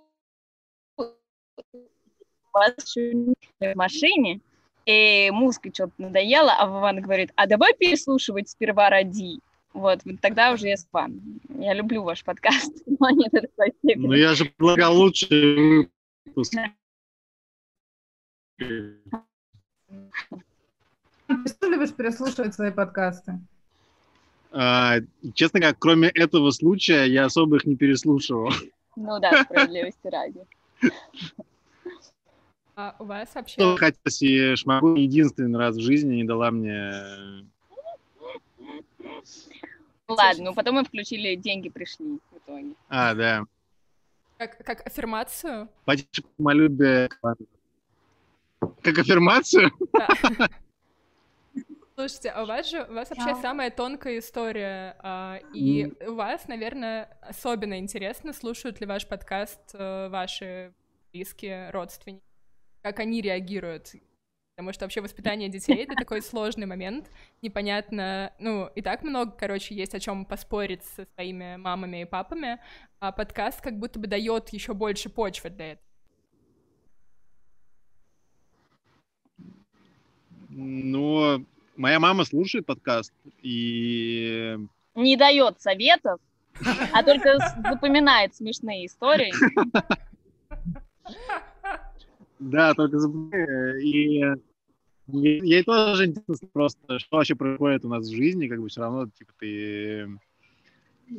[2.54, 4.41] вас нет в машине,
[4.86, 9.39] и музыка что-то надоела, а Вован говорит, а давай переслушивать сперва ради.
[9.74, 11.22] Вот, вот тогда уже я фан.
[11.58, 14.08] Я люблю ваш подкаст, но не до такой степени.
[14.08, 15.89] Ну я же предлагал лучший
[16.26, 16.56] выпуск.
[18.62, 18.95] Ты
[21.67, 23.39] любишь переслушивать свои подкасты?
[24.52, 24.97] А,
[25.34, 28.52] честно говоря, кроме этого случая, я особо их не переслушивал.
[28.95, 30.45] Ну да, справедливости ради.
[32.76, 33.78] А у вас Что вообще...
[33.78, 36.91] хотелось, и Шмагу единственный раз в жизни не дала мне...
[40.08, 42.74] Ну ладно, ну потом мы включили «Деньги пришли» в итоге.
[42.89, 43.45] А, да.
[44.38, 45.69] Как, как аффирмацию?
[45.86, 47.10] Потише самолюбие.
[48.82, 49.71] Как аффирмацию?
[49.93, 50.08] Да.
[51.95, 56.47] Слушайте, а у вас же у вас вообще самая тонкая история, а, и у вас,
[56.47, 60.74] наверное, особенно интересно, слушают ли ваш подкаст э, ваши
[61.13, 62.24] близкие родственники,
[62.82, 63.91] как они реагируют.
[64.56, 67.12] Потому что вообще воспитание детей это такой сложный момент,
[67.43, 72.60] непонятно, ну и так много, короче, есть о чем поспорить со своими мамами и папами,
[73.00, 75.90] а подкаст как будто бы дает еще больше почвы для этого.
[80.53, 81.41] Но
[81.77, 84.57] моя мама слушает подкаст, и
[84.95, 86.19] Не дает советов,
[86.93, 87.37] а только
[87.69, 89.33] запоминает смешные истории.
[92.39, 92.97] да, только
[93.79, 94.23] и
[95.07, 99.07] ей тоже интересно просто, что вообще происходит у нас в жизни, как бы все равно,
[99.07, 100.07] типа, ты...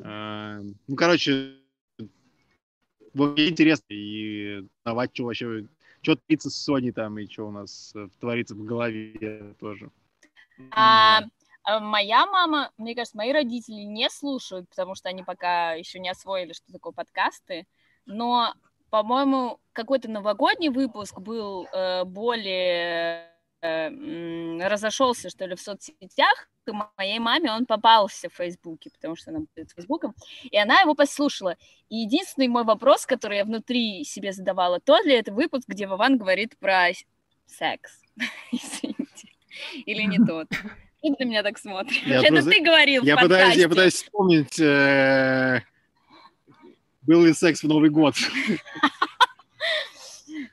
[0.03, 1.57] э, ну, короче,
[3.15, 5.67] вот интересно и давать, что вообще,
[6.03, 9.91] что творится с Соней там, и что у нас э, творится в голове тоже.
[10.73, 11.23] А,
[11.65, 16.11] а моя мама, мне кажется, мои родители не слушают, потому что они пока еще не
[16.11, 17.67] освоили, что такое подкасты.
[18.05, 18.53] Но,
[18.91, 23.32] по-моему, какой-то новогодний выпуск был э, более
[23.63, 26.49] разошелся, что ли, в соцсетях.
[26.67, 30.95] И моей маме он попался в Фейсбуке, потому что она будет Фейсбуком, и она его
[30.95, 31.57] послушала.
[31.89, 36.19] И единственный мой вопрос, который я внутри себе задавала, тот ли это выпуск, где Вован
[36.19, 36.91] говорит про
[37.47, 38.01] секс?
[38.53, 39.29] Извините.
[39.87, 40.49] Или не тот?
[40.49, 42.03] Ты на меня так смотришь.
[42.05, 45.63] Я Это просто- ты говорил Я пытаюсь, я пытаюсь вспомнить, э,
[47.03, 48.15] был ли секс в Новый год.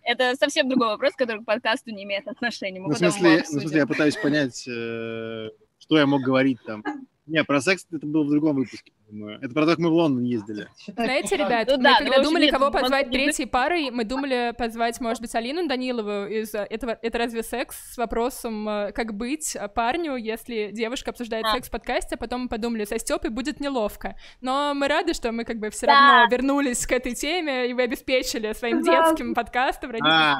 [0.09, 2.79] Это совсем другой вопрос, который к подкасту не имеет отношения.
[2.79, 6.57] Мы Ну, в смысле, ну, в смысле, я пытаюсь понять, э, что я мог говорить
[6.65, 6.83] там.
[7.29, 9.39] Не, про секс это было в другом выпуске, по-моему.
[9.41, 10.67] Это про то, как мы в Лондон ездили.
[10.87, 13.91] Знаете, что- ребят, Ну мы да, ну, когда думали, нет, кого позвать не третьей парой,
[13.91, 18.91] мы думали позвать, может быть, Алину Данилову из этого «Это разве секс?» с вопросом, э,
[18.93, 21.53] как быть парню, если девушка обсуждает А.
[21.53, 24.15] секс в подкасте, а потом мы подумали, со Степой будет неловко.
[24.41, 25.93] Но мы рады, что мы как бы все Да.
[26.23, 29.09] равно вернулись к этой теме, и вы обеспечили своим Да.
[29.09, 29.91] детским подкастом.
[29.91, 30.11] родителям.
[30.11, 30.37] А,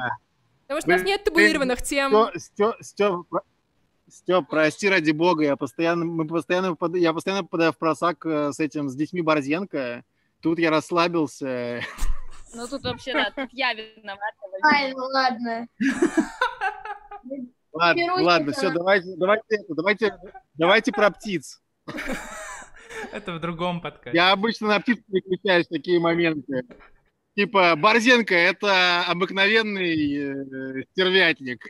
[0.66, 2.10] Потому что у нас нет табуированных тем.
[2.12, 3.24] Стё- Стё- Стё-
[4.10, 8.60] Стёп, прости ради бога, я постоянно, мы постоянно, я постоянно попадаю в просак э, с
[8.60, 10.04] этим, с детьми Борзенко.
[10.40, 11.82] Тут я расслабился.
[12.54, 14.36] Ну тут вообще, да, тут я виновата.
[14.74, 15.68] Ай, ну ладно.
[17.72, 20.16] Ладно, ладно, все, давайте, давайте, это, давайте,
[20.54, 21.62] давайте про птиц.
[23.12, 24.16] Это в другом подкасте.
[24.16, 26.64] Я обычно на птиц переключаюсь в такие моменты.
[27.36, 31.64] Типа, Борзенко— это обыкновенный э, стервятник.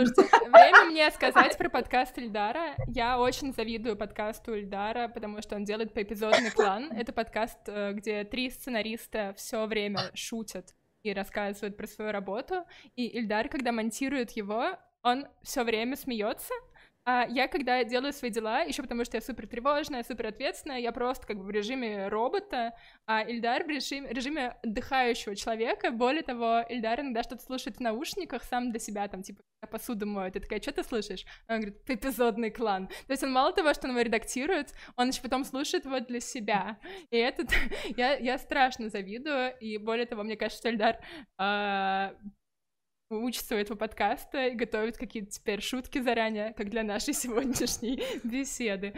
[0.00, 2.74] Слушайте, время мне сказать про подкаст Ильдара.
[2.86, 6.90] Я очень завидую подкасту Ильдара, потому что он делает поэпизодный план.
[6.92, 12.64] Это подкаст, э, где три сценариста все время шутят и рассказывают про свою работу.
[12.96, 16.54] И Ильдар, когда монтирует его, он все время смеется,
[17.06, 20.92] А я, когда делаю свои дела, еще потому что я супер тревожная, супер ответственная, я
[20.92, 22.74] просто как бы в режиме робота,
[23.06, 25.90] а Ильдар в режиме, режиме отдыхающего человека.
[25.92, 30.34] Более того, Ильдар иногда что-то слушает в наушниках сам для себя, там, типа, посуду моет.
[30.34, 31.24] Ты такая, что ты слышишь?
[31.48, 32.88] Он говорит, эпизодный клан.
[32.88, 36.20] То есть он мало того, что он его редактирует, он еще потом слушает его для
[36.20, 36.78] себя.
[37.10, 37.46] И это
[37.96, 40.98] я, я страшно завидую, и более того, мне кажется, что Ильдар
[41.38, 42.14] э,
[43.10, 48.94] учится у этого подкаста и готовит какие-то теперь шутки заранее, как для нашей сегодняшней беседы.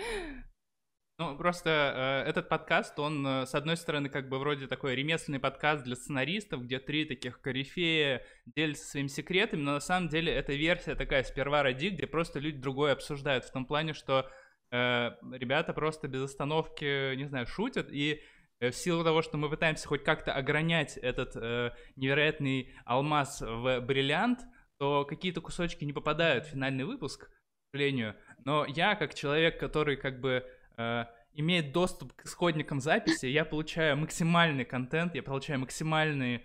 [1.18, 5.38] Ну, просто э, этот подкаст, он, э, с одной стороны, как бы вроде такой ремесленный
[5.38, 10.53] подкаст для сценаристов, где три таких корифея делятся своими секретами, но на самом деле эта
[10.55, 14.29] версия такая сперва ради, где просто люди другое обсуждают, в том плане, что
[14.72, 18.22] э, ребята просто без остановки, не знаю, шутят, и
[18.70, 24.40] в силу того, что мы пытаемся хоть как-то огранять этот э, невероятный алмаз в бриллиант,
[24.79, 27.31] то какие-то кусочки не попадают в финальный выпуск, к
[27.72, 28.14] сожалению.
[28.44, 30.44] Но я, как человек, который как бы
[30.77, 36.44] э, имеет доступ к исходникам записи, я получаю максимальный контент, я получаю максимальный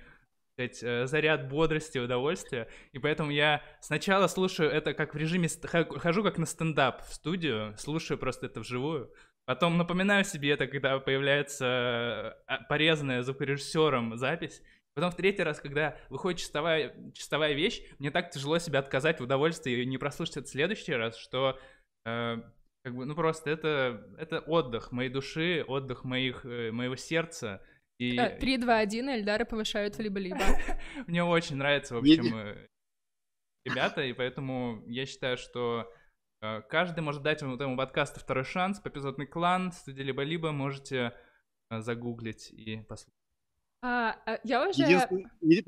[0.58, 2.68] э, заряд бодрости, удовольствия.
[2.94, 5.50] И поэтому я сначала слушаю это как в режиме...
[5.50, 9.12] Хожу как на стендап в студию, слушаю просто это вживую.
[9.48, 14.62] Потом напоминаю себе это, когда появляется э, порезанная звукорежиссером запись.
[14.94, 19.24] Потом в третий раз, когда выходит чистовая, чистовая вещь, мне так тяжело себя отказать в
[19.24, 21.58] удовольствии и не прослушать это в следующий раз, что
[22.06, 22.42] э,
[22.84, 27.62] как бы, ну просто это, это отдых моей души, отдых моих, э, моего сердца.
[28.00, 28.18] И...
[28.18, 30.44] 3, 2, 1, Эльдары повышают либо-либо.
[31.08, 32.68] Мне очень нравится, в общем, э,
[33.64, 35.90] ребята, и поэтому я считаю, что
[36.40, 38.80] каждый может дать этому подкасту второй шанс.
[38.80, 41.14] По эпизодный клан, студия либо-либо можете
[41.70, 43.14] э, загуглить и послушать.
[43.82, 44.84] А, а, я уже...
[44.84, 45.30] Единствен...
[45.42, 45.66] Еди...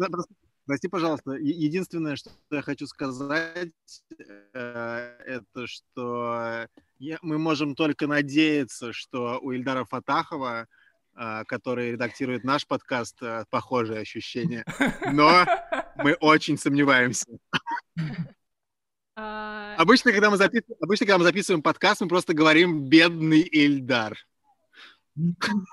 [0.65, 1.32] Прости, пожалуйста.
[1.32, 3.73] Единственное, что я хочу сказать,
[4.53, 4.60] э,
[5.25, 6.67] это что
[7.21, 10.67] мы можем только надеяться, что у Ильдара Фатахова,
[11.47, 14.63] который редактирует наш подкаст, похожие ощущения.
[15.12, 15.45] Но
[15.95, 17.25] мы очень сомневаемся.
[19.21, 19.75] А...
[19.77, 20.62] Обычно, когда мы запис...
[20.82, 24.17] Обычно, когда мы записываем подкаст, мы просто говорим «бедный Ильдар».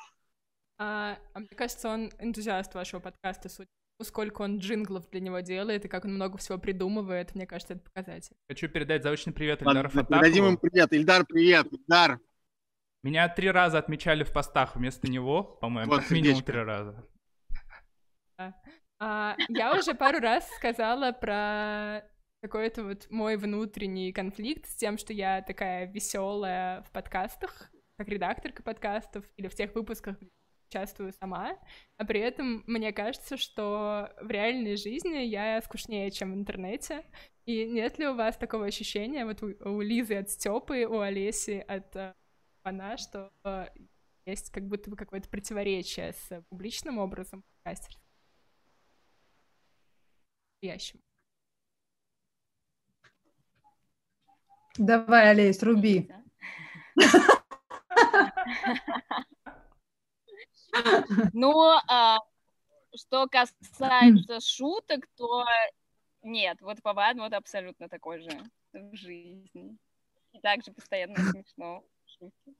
[0.78, 5.40] А, а мне кажется, он энтузиаст вашего подкаста, судя по сколько он джинглов для него
[5.40, 8.36] делает и как он много всего придумывает, мне кажется, это показатель.
[8.46, 10.92] Хочу передать заочный привет Ильдару Ладно, Передадим ему привет.
[10.92, 11.72] Ильдар, привет.
[11.72, 12.20] Ильдар.
[13.02, 17.08] Меня три раза отмечали в постах вместо него, по-моему, вот как минимум три раза.
[18.98, 22.04] А, я уже пару раз сказала про
[22.46, 28.62] какой-то вот мой внутренний конфликт с тем, что я такая веселая в подкастах, как редакторка
[28.62, 30.16] подкастов или в тех выпусках,
[30.68, 31.58] участвую сама,
[31.96, 37.04] а при этом мне кажется, что в реальной жизни я скучнее, чем в интернете.
[37.44, 41.64] И нет ли у вас такого ощущения, вот у, у Лизы от Степы, у Олеси
[41.68, 42.12] от э,
[42.64, 43.66] она, что э,
[44.24, 48.02] есть как будто бы какое-то противоречие с публичным образом подкастерским?
[50.60, 51.05] Настоящим.
[54.78, 56.10] Давай, Олесь, руби.
[61.32, 61.54] Ну,
[61.88, 62.18] а,
[62.94, 65.44] что касается шуток, то
[66.22, 68.30] нет, вот Паван вот абсолютно такой же
[68.72, 69.78] в жизни.
[70.32, 71.84] И также постоянно смешно.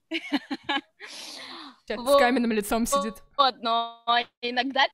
[0.09, 3.15] Сейчас вот, с каменным лицом сидит.
[3.37, 4.03] Вот, но
[4.41, 4.85] иногда...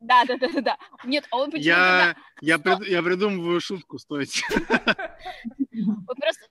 [0.00, 0.78] Да, да, да, да, да.
[1.04, 1.68] Нет, а он почему-то...
[1.68, 2.88] Я, я, прид...
[2.88, 4.42] я придумываю шутку, стойте.
[4.48, 6.46] Вот просто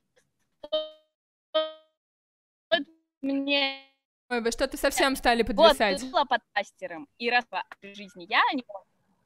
[3.22, 3.82] мне...
[4.30, 6.02] Ой, вы что-то совсем стали подвисать.
[6.02, 8.64] Вот, ты была подкастером, и раз в жизни я не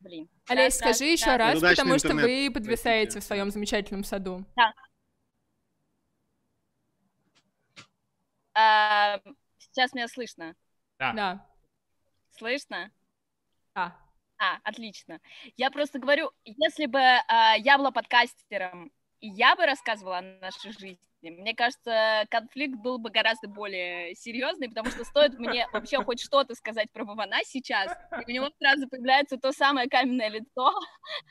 [0.05, 0.29] Блин.
[0.47, 4.45] Олесь, скажи раз, еще раз, раз потому что вы подвисаете в своем замечательном саду.
[4.55, 4.73] Да.
[8.53, 9.19] А,
[9.57, 10.55] сейчас меня слышно?
[10.99, 11.13] Да.
[11.13, 11.49] да.
[12.37, 12.91] Слышно?
[13.73, 13.95] Да.
[14.37, 15.19] А, отлично.
[15.57, 20.71] Я просто говорю, если бы а, я была подкастером, и я бы рассказывала о нашей
[20.71, 26.21] жизни, мне кажется, конфликт был бы гораздо более серьезный, потому что стоит мне вообще хоть
[26.21, 30.71] что-то сказать про Вована сейчас, и у него сразу появляется то самое каменное лицо,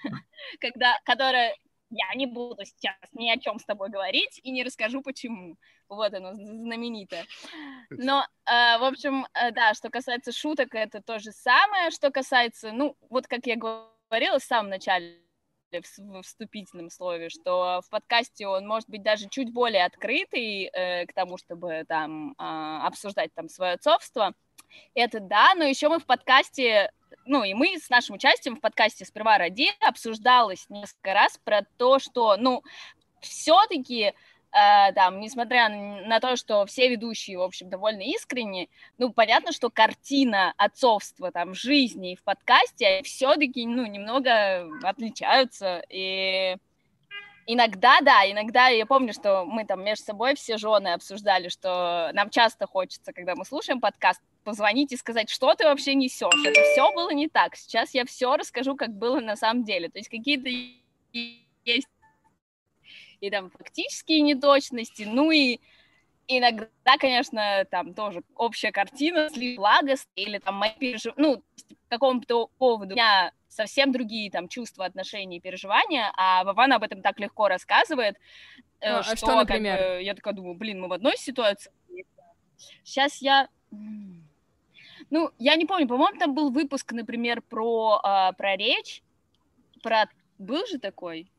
[0.61, 1.57] когда, которое
[1.91, 5.57] я не буду сейчас ни о чем с тобой говорить и не расскажу почему.
[5.89, 7.25] Вот оно, знаменитое.
[7.91, 11.91] Но, э, в общем, э, да, что касается шуток, это то же самое.
[11.91, 15.24] Что касается, ну, вот как я говорила в самом начале,
[15.83, 21.13] в вступительном слове, что в подкасте он может быть даже чуть более открытый э, к
[21.13, 24.35] тому, чтобы там э, обсуждать там свое отцовство.
[24.95, 26.91] Это да, но еще мы в подкасте,
[27.27, 31.99] ну и мы с нашим участием в подкасте «Сперва ради» обсуждалось несколько раз про то,
[31.99, 32.63] что, ну,
[33.21, 34.15] все-таки
[34.95, 40.55] там, несмотря на то, что все ведущие, в общем, довольно искренне, ну, понятно, что картина
[40.57, 46.57] отцовства там в жизни и в подкасте все-таки, ну, немного отличаются, и
[47.47, 52.31] Иногда, да, иногда я помню, что мы там между собой все жены обсуждали, что нам
[52.31, 56.47] часто хочется, когда мы слушаем подкаст, позвонить и сказать, что ты вообще несешь.
[56.47, 57.57] Это все было не так.
[57.57, 59.91] Сейчас я все расскажу, как было на самом деле.
[59.91, 60.49] То есть какие-то
[61.65, 61.89] есть
[63.25, 65.61] и там фактические неточности, ну и
[66.29, 71.43] иногда, конечно, там тоже общая картина, благост или там мои переживания, ну,
[71.89, 76.83] по какому-то поводу у меня совсем другие там чувства, отношения и переживания, а Вован об
[76.83, 78.17] этом так легко рассказывает,
[78.81, 79.79] э, а, что, что, например?
[79.79, 81.73] Как я такая думаю, блин, мы в одной ситуации.
[82.83, 83.49] Сейчас я...
[85.11, 89.03] Ну, я не помню, по-моему, там был выпуск, например, про, э, про речь,
[89.83, 90.09] про...
[90.39, 91.31] Был же такой?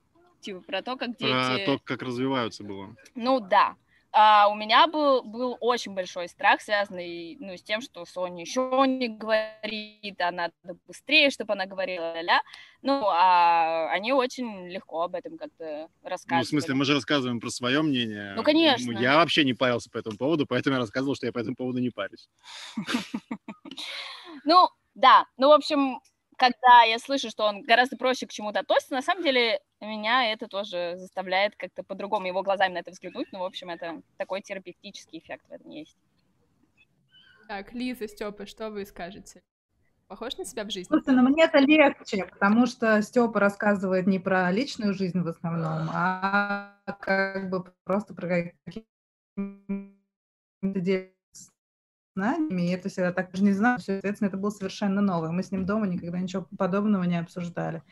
[0.46, 1.32] Типа про то, как дети...
[1.32, 2.96] Про то, как развиваются было.
[3.16, 3.76] Ну, да.
[4.12, 8.62] А у меня был, был очень большой страх, связанный ну, с тем, что Соня еще
[8.88, 10.54] не говорит, а надо
[10.88, 12.42] быстрее, чтобы она говорила, ля-ля.
[12.84, 16.44] Ну, а они очень легко об этом как-то рассказывают.
[16.44, 18.36] Ну, в смысле, мы же рассказываем про свое мнение.
[18.36, 18.92] Ну, конечно.
[18.92, 21.80] Я вообще не парился по этому поводу, поэтому я рассказывал, что я по этому поводу
[21.80, 22.30] не парюсь.
[24.44, 25.26] Ну, да.
[25.38, 26.00] Ну, в общем,
[26.38, 30.48] когда я слышу, что он гораздо проще к чему-то относится, на самом деле меня это
[30.48, 33.28] тоже заставляет как-то по-другому его глазами на это взглянуть.
[33.32, 35.98] Ну, в общем, это такой терапевтический эффект в этом есть.
[37.48, 39.42] Так, Лиза, Степа, что вы скажете?
[40.08, 40.88] Похож на себя в жизни?
[40.88, 45.90] Слушай, ну мне это легче, потому что Степа рассказывает не про личную жизнь в основном,
[45.94, 48.86] а как бы просто про какие-то
[52.16, 55.32] знаниями, и это всегда так же не знаю, соответственно, это было совершенно новое.
[55.32, 57.84] Мы с ним дома никогда ничего подобного не обсуждали.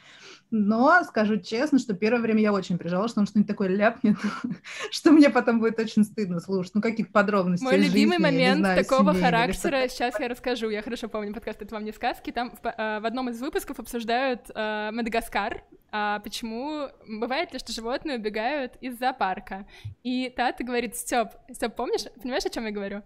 [0.50, 4.18] Но скажу честно, что первое время я очень переживала, что он что-нибудь такое ляпнет,
[4.92, 6.74] что мне потом будет очень стыдно слушать.
[6.76, 11.10] Ну, каких подробностей Мой любимый жизни, момент знаю, такого характера, сейчас я расскажу, я хорошо
[11.10, 14.92] помню подкаст «Это вам не сказки», там в, э, в одном из выпусков обсуждают э,
[14.92, 19.68] Мадагаскар, а почему бывает ли, что животные убегают из зоопарка.
[20.02, 23.04] И Тата говорит, Степ, Степ, помнишь, понимаешь, о чем я говорю?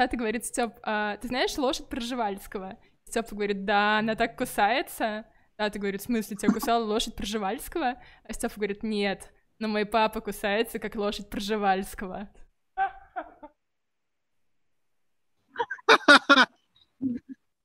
[0.00, 2.78] Тата говорит, Степ, а, ты знаешь лошадь Проживальского?
[3.04, 5.26] Степа говорит, да, она так кусается.
[5.56, 8.02] Тата говорит, в смысле, тебя кусала лошадь Проживальского?
[8.24, 12.30] А Степа говорит, нет, но мой папа кусается, как лошадь Проживальского.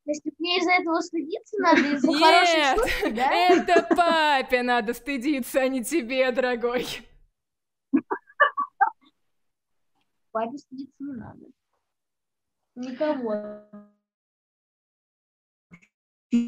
[0.04, 3.32] Если мне из-за этого стыдиться надо, из-за хорошей шутки, да?
[3.32, 6.86] это папе надо стыдиться, а не тебе, дорогой.
[10.34, 11.46] Папе стыдиться не надо.
[12.76, 13.62] Никого.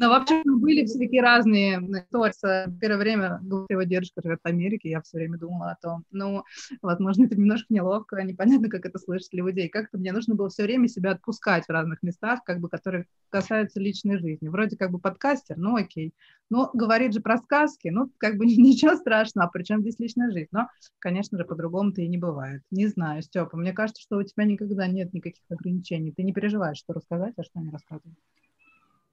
[0.00, 1.80] Но вообще были все-таки разные.
[1.80, 6.44] В первое время его дедушка живет в Америке, я все время думала о том, ну,
[6.82, 9.68] возможно, это немножко неловко, непонятно, как это слышать людей.
[9.68, 13.80] Как-то мне нужно было все время себя отпускать в разных местах, как бы, которые касаются
[13.80, 14.48] личной жизни.
[14.48, 16.14] Вроде как бы подкастер, ну окей.
[16.50, 20.30] Но говорит же про сказки, ну, как бы ничего страшного, а при чем здесь личная
[20.30, 20.48] жизнь?
[20.50, 22.62] Но, конечно же, по-другому-то и не бывает.
[22.70, 26.12] Не знаю, Степа, мне кажется, что у тебя никогда нет никаких ограничений.
[26.12, 28.18] Ты не переживаешь, что рассказать, а что не рассказывать.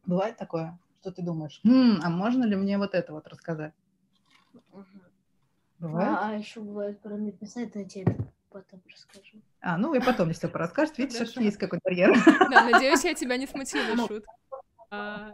[0.05, 3.73] Бывает такое, что ты думаешь, хм, а можно ли мне вот это вот рассказать?
[4.71, 4.85] Угу.
[5.79, 6.09] Бывает?
[6.09, 9.41] А, а еще бывает про написать, я тебе это потом расскажу.
[9.59, 12.15] А, ну и потом все порасскажешь, видишь, все-таки есть какой-то барьер.
[12.49, 14.07] Да, надеюсь, я тебя не смутила, ну.
[14.07, 14.25] Шут.
[14.89, 15.31] А...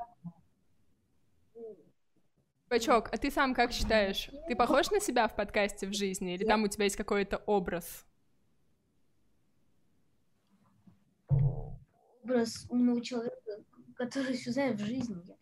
[2.70, 4.30] Бачок, а ты сам как считаешь?
[4.48, 6.36] Ты похож на себя в подкасте в жизни?
[6.36, 8.06] Или там у тебя есть какой-то образ?
[12.24, 13.64] Образ умного человека,
[14.06, 15.22] которые исчезают в жизни.
[15.28, 15.36] Я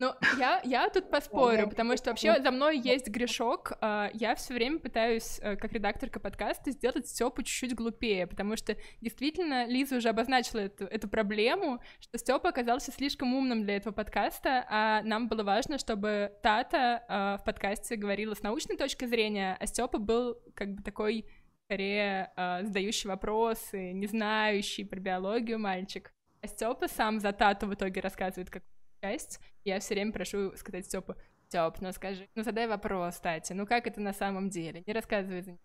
[0.00, 3.72] ну, я, я тут поспорю, потому что вообще за мной есть грешок.
[3.80, 8.76] А, я все время пытаюсь, э, как редакторка подкаста, сделать Степу чуть-чуть глупее, потому что
[9.00, 14.66] действительно Лиза уже обозначила эту, эту проблему, что Степа оказался слишком умным для этого подкаста,
[14.68, 19.66] а нам было важно, чтобы Тата а, в подкасте говорила с научной точки зрения, а
[19.66, 21.24] Степа был как бы такой
[21.66, 26.12] скорее э, задающий вопросы, не знающий про биологию мальчик.
[26.44, 28.62] А Степа сам за Тату в итоге рассказывает как
[29.00, 29.40] часть.
[29.64, 31.14] Я все время прошу сказать Степу,
[31.48, 34.82] Степ, ну скажи, ну задай вопрос, кстати, ну как это на самом деле?
[34.86, 35.58] Не рассказывай за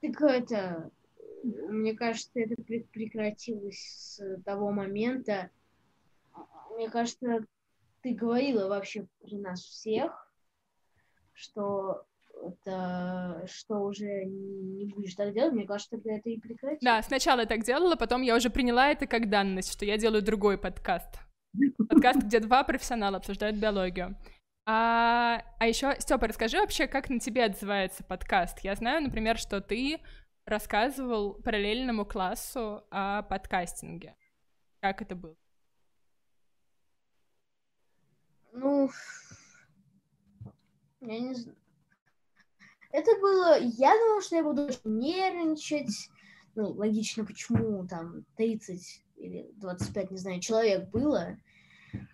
[0.00, 0.90] Так это,
[1.44, 2.54] мне кажется, это
[2.90, 5.50] прекратилось с того момента.
[6.74, 7.44] Мне кажется,
[8.00, 10.32] ты говорила вообще при нас всех,
[11.34, 12.06] что
[12.42, 16.84] это что уже не будешь так делать, мне кажется, тогда это и прекратится.
[16.84, 20.22] Да, сначала я так делала, потом я уже приняла это как данность, что я делаю
[20.22, 21.18] другой подкаст.
[21.88, 24.16] Подкаст, где два профессионала обсуждают биологию.
[24.66, 28.60] А, а еще, Степа, расскажи вообще, как на тебе отзывается подкаст.
[28.60, 30.00] Я знаю, например, что ты
[30.44, 34.16] рассказывал параллельному классу о подкастинге.
[34.80, 35.36] Как это было?
[38.52, 38.90] Ну,
[41.00, 41.59] я не знаю.
[42.92, 43.58] Это было...
[43.58, 46.10] Я думала, что я буду очень нервничать.
[46.54, 51.36] Ну, логично, почему там 30 или 25, не знаю, человек было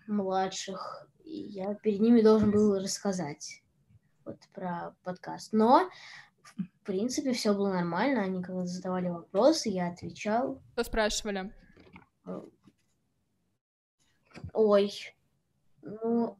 [0.07, 1.07] младших.
[1.23, 3.63] И я перед ними должен был рассказать
[4.25, 5.53] вот про подкаст.
[5.53, 5.89] Но,
[6.55, 8.21] в принципе, все было нормально.
[8.21, 10.61] Они когда задавали вопросы, я отвечал.
[10.73, 11.53] Что спрашивали?
[14.53, 14.91] Ой,
[15.81, 16.37] ну,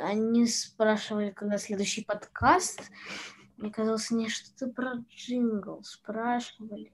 [0.00, 2.80] они спрашивали, когда следующий подкаст.
[3.62, 6.92] Мне казалось, не что-то про джингл спрашивали.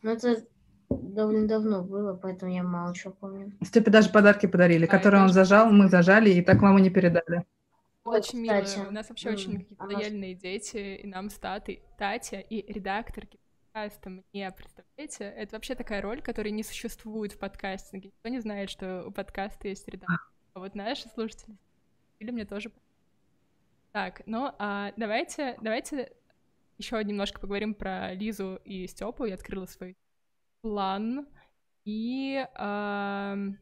[0.00, 0.42] Но это
[0.88, 3.52] довольно давно было, поэтому я мало чего помню.
[3.62, 7.44] Степе даже подарки подарили, А, которые он зажал, мы зажали, и так маму не передали.
[8.04, 8.62] Очень Ой, мило.
[8.62, 12.72] кстати, У нас вообще м, очень ж- лояльные дети, и нам с Татой, Татя и
[12.72, 13.38] редакторки
[13.72, 18.08] подкаста мне, представляете, это вообще такая роль, которая не существует в подкастинге.
[18.08, 20.18] Никто не знает, что у подкаста есть редактор.
[20.54, 21.56] А вот наши слушатели
[22.20, 22.72] или мне тоже.
[23.92, 26.12] Так, ну а давайте, давайте
[26.78, 29.24] еще немножко поговорим про Лизу и Степу.
[29.26, 29.96] Я открыла свой
[30.62, 31.28] план.
[31.84, 33.58] И ам,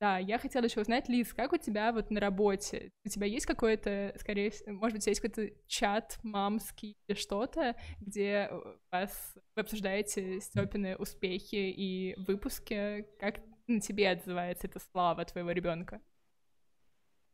[0.00, 2.90] да, я хотела еще узнать, Лиз, как у тебя вот на работе?
[3.04, 8.50] У тебя есть какой-то, скорее всего, может быть, есть какой-то чат мамский или что-то, где
[8.90, 13.06] вас вы обсуждаете Степины успехи и выпуски?
[13.18, 16.00] Как на тебе отзывается эта слава твоего ребенка?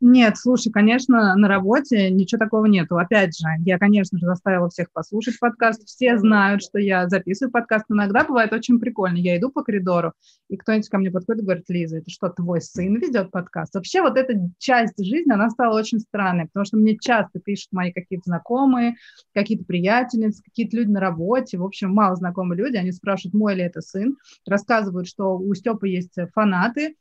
[0.00, 2.98] Нет, слушай, конечно, на работе ничего такого нету.
[2.98, 5.86] Опять же, я, конечно же, заставила всех послушать подкаст.
[5.86, 7.86] Все знают, что я записываю подкаст.
[7.88, 9.16] Иногда бывает очень прикольно.
[9.16, 10.12] Я иду по коридору,
[10.50, 13.74] и кто-нибудь ко мне подходит и говорит, Лиза, это что, твой сын ведет подкаст?
[13.74, 17.90] Вообще вот эта часть жизни, она стала очень странной, потому что мне часто пишут мои
[17.90, 18.96] какие-то знакомые,
[19.32, 23.62] какие-то приятельницы, какие-то люди на работе, в общем, мало знакомые люди, они спрашивают, мой ли
[23.62, 24.14] это сын,
[24.46, 26.96] рассказывают, что у Степы есть фанаты,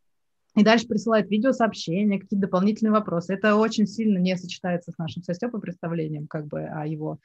[0.56, 3.34] и дальше присылают видеосообщения, какие-то дополнительные вопросы.
[3.34, 7.20] Это очень сильно не сочетается с нашим со Степой представлением как бы о его...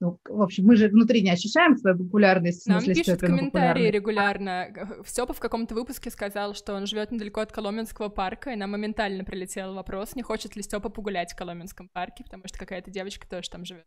[0.00, 2.68] Ну, в общем, мы же внутри не ощущаем свою популярность.
[2.68, 4.68] Нам смысле, пишут комментарии регулярно.
[5.04, 9.24] Степа в каком-то выпуске сказал, что он живет недалеко от Коломенского парка, и нам моментально
[9.24, 13.50] прилетел вопрос, не хочет ли Степа погулять в Коломенском парке, потому что какая-то девочка тоже
[13.50, 13.86] там живет.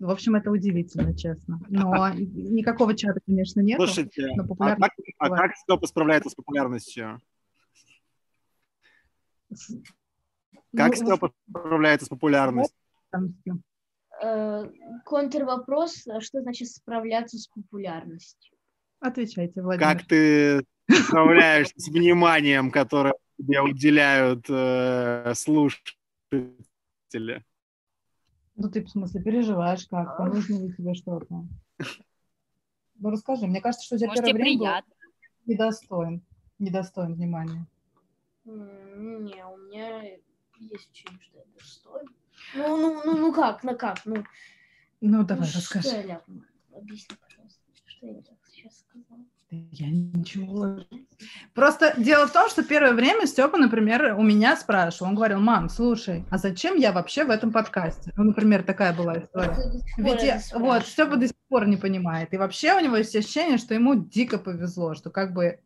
[0.00, 1.60] В общем, это удивительно, честно.
[1.68, 3.76] Но никакого чата, конечно, нет.
[3.76, 5.52] Слушайте, но а как, а как
[5.86, 7.20] справляется с популярностью?
[10.74, 12.76] Как Ну, Степа справляется с популярностью?
[13.10, 13.62] популярностью.
[14.22, 14.70] Э,
[15.04, 18.56] Контрвопрос, а что значит справляться с популярностью?
[19.00, 19.86] Отвечайте, Владимир.
[19.86, 27.44] Как ты справляешься с вниманием, которое тебе уделяют э, слушатели?
[28.62, 31.46] Ну, ты, в смысле, переживаешь как-то, нужно ли тебе что-то?
[32.96, 33.46] Ну, расскажи.
[33.46, 34.94] Мне кажется, что у тебя Может, первое тебе время был
[35.46, 36.22] недостоин.
[36.58, 37.66] Недостоин внимания.
[38.44, 40.02] Не, у меня
[40.58, 42.08] есть ощущение, что я достоин.
[42.54, 44.22] Ну, ну, ну, ну как, ну как, ну,
[45.00, 45.88] Ну, давай, ну, расскажи.
[45.88, 46.44] Что я ляпнула?
[46.76, 49.24] Объясни, пожалуйста, что я так сейчас сказала.
[49.50, 50.78] Я ничего.
[51.54, 55.08] Просто дело в том, что первое время Степа, например, у меня спрашивал.
[55.08, 58.12] Он говорил, мам, слушай, а зачем я вообще в этом подкасте?
[58.16, 59.56] Ну, например, такая была история.
[59.96, 60.86] Ведь я- вот.
[60.86, 62.32] Степа до сих пор не понимает.
[62.32, 65.58] И вообще у него есть ощущение, что ему дико повезло, что как бы...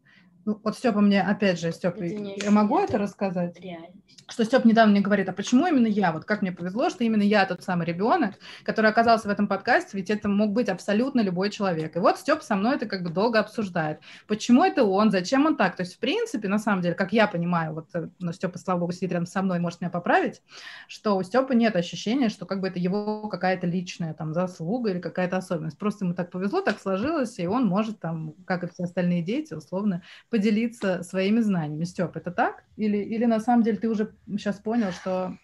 [0.45, 3.59] Ну, вот Степа мне, опять же, Степа, не я могу это рассказать?
[3.61, 3.95] Реальность.
[4.29, 6.13] что Степ недавно мне говорит, а почему именно я?
[6.13, 9.97] Вот как мне повезло, что именно я тот самый ребенок, который оказался в этом подкасте,
[9.97, 11.97] ведь это мог быть абсолютно любой человек.
[11.97, 14.01] И вот Степ со мной это как бы долго обсуждает.
[14.27, 15.77] Почему это он, зачем он так?
[15.77, 18.81] То есть, в принципе, на самом деле, как я понимаю, вот э, ну, Степа, слава
[18.81, 20.43] богу, сидит рядом со мной, может меня поправить,
[20.89, 25.01] что у Степа нет ощущения, что как бы это его какая-то личная там заслуга или
[25.01, 25.79] какая-то особенность.
[25.79, 29.55] Просто ему так повезло, так сложилось, и он может там, как и все остальные дети,
[29.55, 30.03] условно,
[30.35, 31.85] поделиться своими знаниями.
[31.85, 32.64] Степ, это так?
[32.76, 35.39] Или, или на самом деле ты уже сейчас понял, что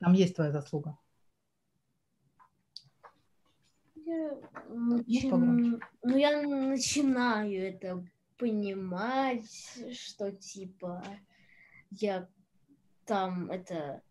[0.00, 0.98] там есть твоя заслуга?
[3.94, 4.32] Я
[4.68, 5.80] начи-.
[6.02, 8.04] Ну, я начинаю это
[8.38, 9.48] понимать,
[9.92, 11.04] что типа
[11.92, 12.26] я
[13.04, 14.02] там это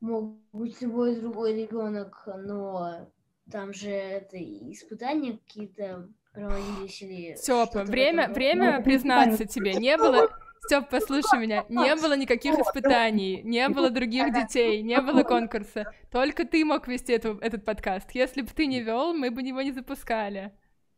[0.00, 3.10] мог быть любой другой ребенок, но
[3.50, 10.28] там же это испытания какие-то в время, время Ну, признаться тебе, не было...
[10.64, 15.94] Степ, послушай меня, не было никаких испытаний, не было других детей, не было конкурса.
[16.10, 18.10] Только ты мог вести эту, этот подкаст.
[18.10, 20.52] Если бы ты не вел, мы бы его не запускали.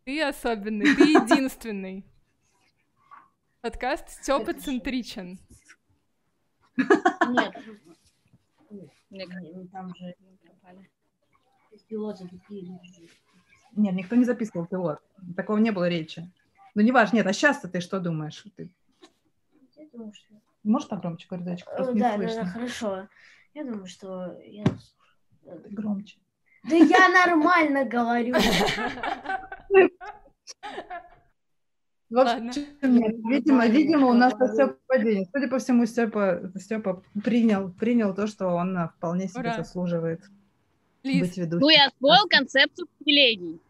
[0.05, 2.05] Ты особенный, ты единственный.
[3.61, 5.39] Подкаст Степа центричен.
[6.77, 7.55] Нет.
[9.11, 10.15] Мне ну, Там же
[11.91, 13.11] пилоты такие люди.
[13.77, 14.99] Нет, никто не записывал пилот.
[15.37, 16.31] Такого не было речи.
[16.75, 17.17] Ну, не важно.
[17.17, 18.45] Нет, а сейчас-то ты что думаешь?
[18.57, 18.71] Ты
[19.77, 20.35] Я думаю, что...
[20.63, 21.65] можешь погромче говорить?
[21.65, 22.43] Просто Э, не Да, да, слышно.
[22.43, 23.09] да, хорошо.
[23.55, 24.65] Я думаю, что я...
[25.71, 26.19] Громче.
[26.69, 28.35] Да я нормально говорю.
[32.11, 35.29] В общем, нет, видимо, видимо, у нас все падение.
[35.33, 39.57] Судя по всему, Степа, Степа принял, принял то, что он а, вполне себе Ура.
[39.57, 40.21] заслуживает
[41.03, 41.51] Лиз, быть.
[41.53, 43.61] Ну и освоил концепцию привилегий,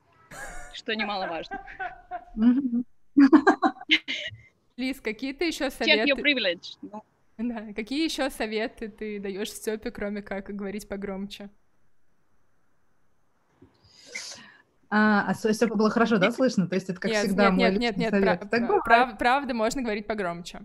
[0.73, 1.65] что немаловажно.
[4.77, 6.23] Лиз, какие ты еще Check your советы?
[6.23, 7.03] privilege.
[7.39, 11.49] Да, какие еще советы ты даешь Степе, кроме как говорить погромче?
[14.93, 16.67] А, а Степа было хорошо, да, слышно?
[16.67, 18.41] То есть это, как нет, всегда, нет, мой нет, нет, нет, совет.
[18.41, 18.85] пра- Так бывает.
[18.85, 20.63] прав- правда, можно говорить погромче.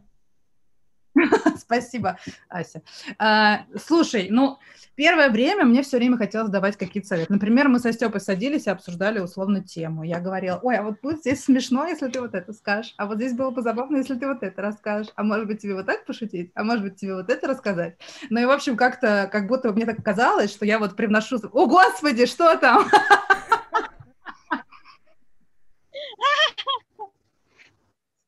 [1.57, 2.17] Спасибо,
[2.49, 2.81] Ася.
[3.17, 4.57] А, слушай, ну,
[4.95, 7.31] первое время мне все время хотелось давать какие-то советы.
[7.31, 10.03] Например, мы со Степой садились и обсуждали условно тему.
[10.03, 13.17] Я говорила, ой, а вот будет здесь смешно, если ты вот это скажешь, а вот
[13.17, 16.05] здесь было бы забавно, если ты вот это расскажешь, а может быть тебе вот так
[16.05, 17.97] пошутить, а может быть тебе вот это рассказать.
[18.29, 21.37] Ну и, в общем, как-то, как будто мне так казалось, что я вот привношу...
[21.51, 22.85] О, Господи, что там?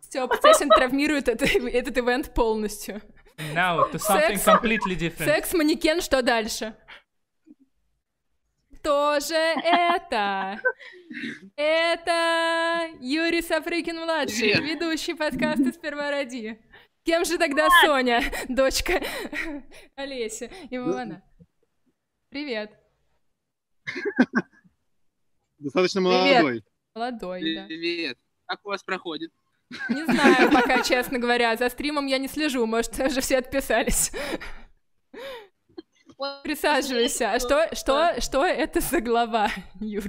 [0.07, 3.01] Степ, Сессин травмирует это- этот ивент полностью.
[3.53, 5.25] Now to something Секс- completely different.
[5.25, 6.73] Секс-манекен, что дальше?
[8.77, 10.61] Кто же это?
[11.57, 14.61] Это Юрий Сафрыкин-младший, Привет.
[14.61, 16.57] ведущий подкаста «Сперва ради».
[17.03, 19.01] Кем же тогда Соня, дочка
[19.95, 21.21] Олеся Ивана?
[22.29, 22.71] Привет.
[25.57, 26.41] Достаточно Привет.
[26.41, 26.63] молодой.
[26.95, 27.65] Молодой, да.
[27.65, 28.17] Привет.
[28.45, 29.31] Как у вас проходит?
[29.89, 31.55] Не знаю пока, честно говоря.
[31.57, 34.11] За стримом я не слежу, может, уже все отписались.
[36.43, 37.33] Присаживайся.
[37.33, 39.49] А что, что, что это за глава,
[39.79, 40.05] Юр?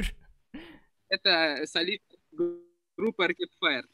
[1.08, 2.04] Это солист
[2.96, 3.84] группы Arcade Fire.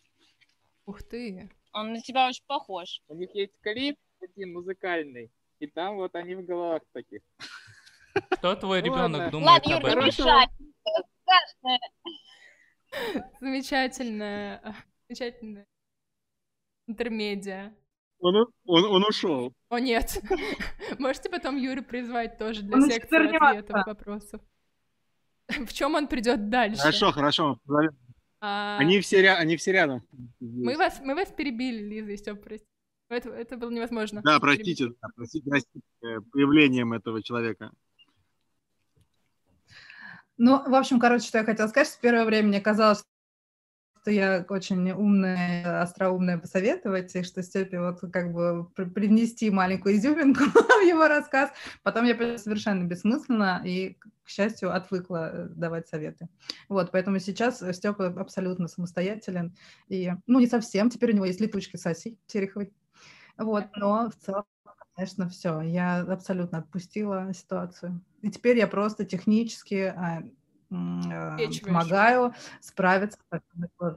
[0.86, 1.50] Ух ты.
[1.72, 3.00] он на тебя очень похож.
[3.08, 7.20] У них есть клип один музыкальный, и там вот они в головах таких.
[8.38, 9.30] Что твой ребенок ладно.
[9.30, 10.06] думает Ладно, Юр, об не этом?
[10.06, 10.48] мешай.
[13.40, 14.74] Замечательная, а,
[15.08, 15.66] замечательная
[16.86, 17.72] интермедиа.
[18.20, 19.52] Он, он, он ушел.
[19.68, 20.22] О, нет.
[20.98, 24.40] Можете потом Юру призвать тоже для Он секции ответов, вопросов.
[25.48, 26.80] В чем он придет дальше?
[26.80, 27.58] Хорошо, хорошо.
[28.40, 30.02] А, Они все, они все рядом.
[30.40, 32.70] мы, вас, мы вас перебили, Лиза и Степ, простите.
[33.08, 34.22] Это, это было невозможно.
[34.22, 37.72] Да, простите, да, простите, простите э, появлением этого человека.
[40.36, 43.04] Ну, в общем, короче, что я хотела сказать, что в первое время мне казалось,
[44.04, 49.96] что я очень умная, остроумная посоветовать, и что Степе вот как бы при- привнести маленькую
[49.96, 51.50] изюминку в его рассказ.
[51.82, 56.28] Потом я совершенно бессмысленно и, к счастью, отвыкла э, давать советы.
[56.68, 59.56] Вот, поэтому сейчас Степа абсолютно самостоятелен.
[59.88, 62.74] И, ну, не совсем, теперь у него есть летучки с Асей Тереховой.
[63.38, 64.44] Вот, но в целом,
[64.96, 65.62] конечно, все.
[65.62, 68.02] Я абсолютно отпустила ситуацию.
[68.20, 69.94] И теперь я просто технически
[70.74, 73.18] э, помогаю справиться.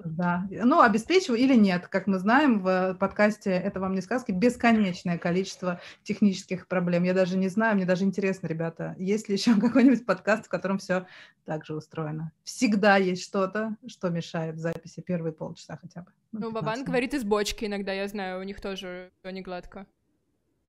[0.06, 0.48] Да.
[0.50, 1.88] Ну, обеспечиваю или нет.
[1.88, 7.04] Как мы знаем, в подкасте «Это вам не сказки» бесконечное количество технических проблем.
[7.04, 10.78] Я даже не знаю, мне даже интересно, ребята, есть ли еще какой-нибудь подкаст, в котором
[10.78, 11.06] все
[11.46, 12.32] так же устроено.
[12.44, 16.12] Всегда есть что-то, что мешает записи первые полчаса хотя бы.
[16.32, 19.88] Ну, 15 Бабан говорит из бочки иногда, я знаю, у них тоже все не гладко.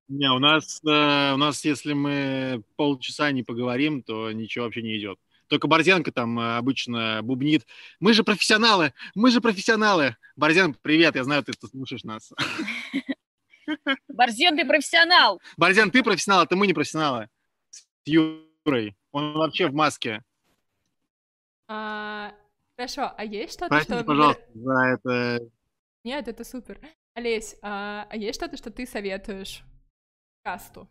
[0.08, 4.98] Не, у нас, э, у нас, если мы полчаса не поговорим, то ничего вообще не
[4.98, 5.18] идет.
[5.48, 7.66] Только Борзенко там э, обычно бубнит.
[8.00, 10.16] Мы же профессионалы, мы же профессионалы.
[10.36, 12.32] Борзен, привет, я знаю, ты, ты слушаешь нас.
[14.08, 15.40] Борзен, ты профессионал.
[15.56, 17.28] Борзен, ты профессионал, это мы не профессионалы.
[17.70, 18.96] С Юрой.
[19.10, 20.22] Он вообще в маске.
[21.66, 22.34] А,
[22.76, 24.04] хорошо, а есть что-то, Простите, что...
[24.04, 25.40] пожалуйста, за это.
[26.04, 26.80] Нет, это супер.
[27.14, 29.62] Олесь, а, а есть что-то, что ты советуешь
[30.42, 30.88] касту?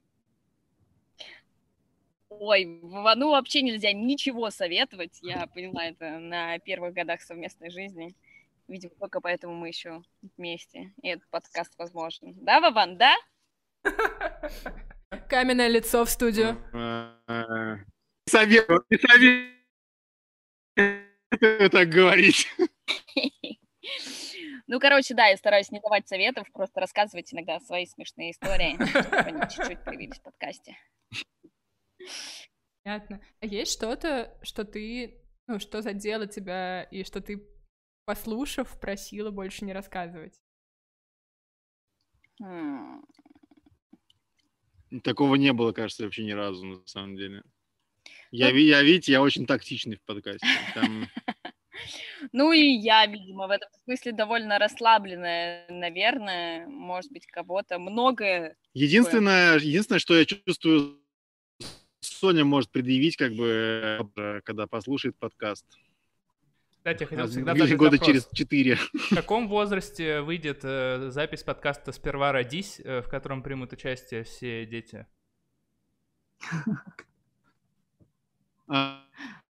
[2.39, 5.17] Ой, Вовану вообще нельзя ничего советовать.
[5.21, 8.15] Я поняла это на первых годах совместной жизни.
[8.67, 10.03] Видимо, только поэтому мы еще
[10.37, 10.93] вместе.
[11.01, 12.33] И этот подкаст возможен.
[12.35, 13.15] Да, Вован, да?
[15.29, 16.57] Каменное лицо в студию.
[18.27, 18.97] советую, не
[20.77, 22.47] советую так говорить.
[24.69, 29.15] Ну, короче, да, я стараюсь не давать советов, просто рассказывать иногда свои смешные истории, чтобы
[29.15, 30.75] они чуть-чуть появились в подкасте.
[32.83, 33.21] Понятно.
[33.41, 37.45] А есть что-то, что ты, ну, что задело тебя, и что ты,
[38.05, 40.39] послушав, просила больше не рассказывать?
[45.03, 47.43] Такого не было, кажется, вообще ни разу, на самом деле.
[48.31, 50.47] Я, ви- я видите, я очень тактичный в подкасте.
[50.73, 51.07] Там,
[52.31, 56.67] Ну и я, видимо, в этом смысле довольно расслабленная, наверное.
[56.67, 58.55] Может быть, кого-то многое.
[58.73, 60.99] единственное, единственное, что я чувствую,
[62.17, 65.65] Соня может предъявить, как бы, э, когда послушает подкаст.
[66.71, 68.07] Кстати, я хотел всегда задать года вопрос.
[68.07, 68.77] через четыре.
[68.93, 74.65] В каком возрасте выйдет э, запись подкаста «Сперва родись», э, в котором примут участие все
[74.65, 75.05] дети?
[78.69, 79.01] А,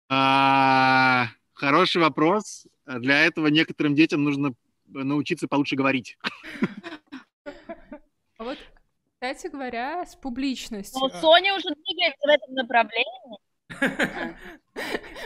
[0.09, 2.67] а, Хороший вопрос.
[2.85, 4.53] Для этого некоторым детям нужно
[4.85, 6.17] научиться получше говорить.
[8.39, 8.59] А вот,
[9.19, 10.99] кстати говоря, с публичностью.
[10.99, 13.39] Но Соня уже двигается в этом направлении.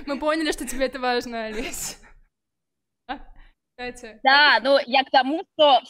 [0.05, 1.99] Мы поняли, что тебе это важно, Олесь.
[3.77, 5.81] Кстати, Да, но я к тому, что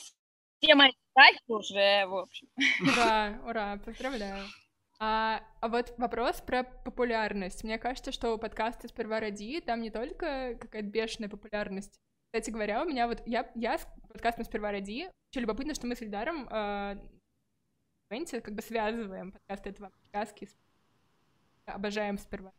[0.59, 2.47] все мои страхи уже, в общем.
[2.81, 4.45] ура, ура, поздравляю.
[4.99, 7.63] А, а вот вопрос про популярность.
[7.63, 11.99] Мне кажется, что у подкаста «Сперва роди» там не только какая-то бешеная популярность.
[12.31, 13.21] Кстати говоря, у меня вот...
[13.25, 16.97] Я, я с подкастом «Сперва роди» очень любопытно, что мы с Ильдаром э,
[18.11, 20.49] в ивенте как бы связываем подкасты этого сказки.
[21.65, 22.51] Обожаем «Сперва».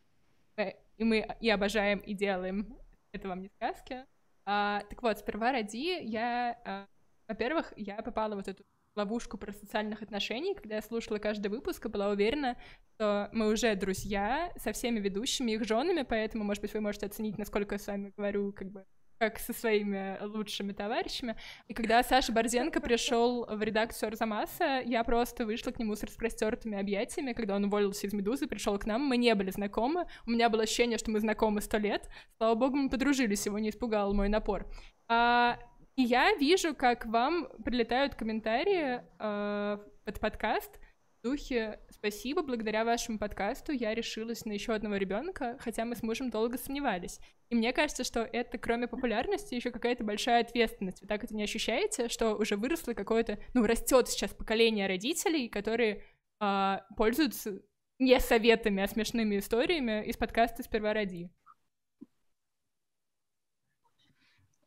[0.57, 2.79] И мы и обожаем, и делаем
[3.13, 4.07] это вам не сказки.
[4.47, 6.59] А, так вот, «Сперва роди» я...
[6.65, 6.87] э,
[7.29, 11.89] во-первых, я попала вот эту ловушку про социальных отношений, когда я слушала каждый выпуск и
[11.89, 12.57] была уверена,
[12.95, 17.39] что мы уже друзья со всеми ведущими, их женами, поэтому, может быть, вы можете оценить,
[17.39, 18.85] насколько я с вами говорю, как бы
[19.23, 21.37] как со своими лучшими товарищами.
[21.69, 26.77] И когда Саша Борзенко пришел в редакцию Арзамаса, я просто вышла к нему с распростертыми
[26.77, 30.49] объятиями, когда он уволился из «Медузы», пришел к нам, мы не были знакомы, у меня
[30.49, 34.29] было ощущение, что мы знакомы сто лет, слава богу, мы подружились, его не испугал мой
[34.29, 34.67] напор.
[35.07, 35.57] А,
[35.95, 40.81] и я вижу, как вам прилетают комментарии э, под подкаст
[41.23, 46.31] духе «Спасибо, благодаря вашему подкасту я решилась на еще одного ребенка, хотя мы с мужем
[46.31, 47.21] долго сомневались».
[47.49, 51.01] И мне кажется, что это, кроме популярности, еще какая-то большая ответственность.
[51.01, 56.03] Вы так это не ощущаете, что уже выросло какое-то, ну, растет сейчас поколение родителей, которые
[56.41, 57.63] э, пользуются
[57.99, 61.31] не советами, а смешными историями из подкаста «Сперва роди».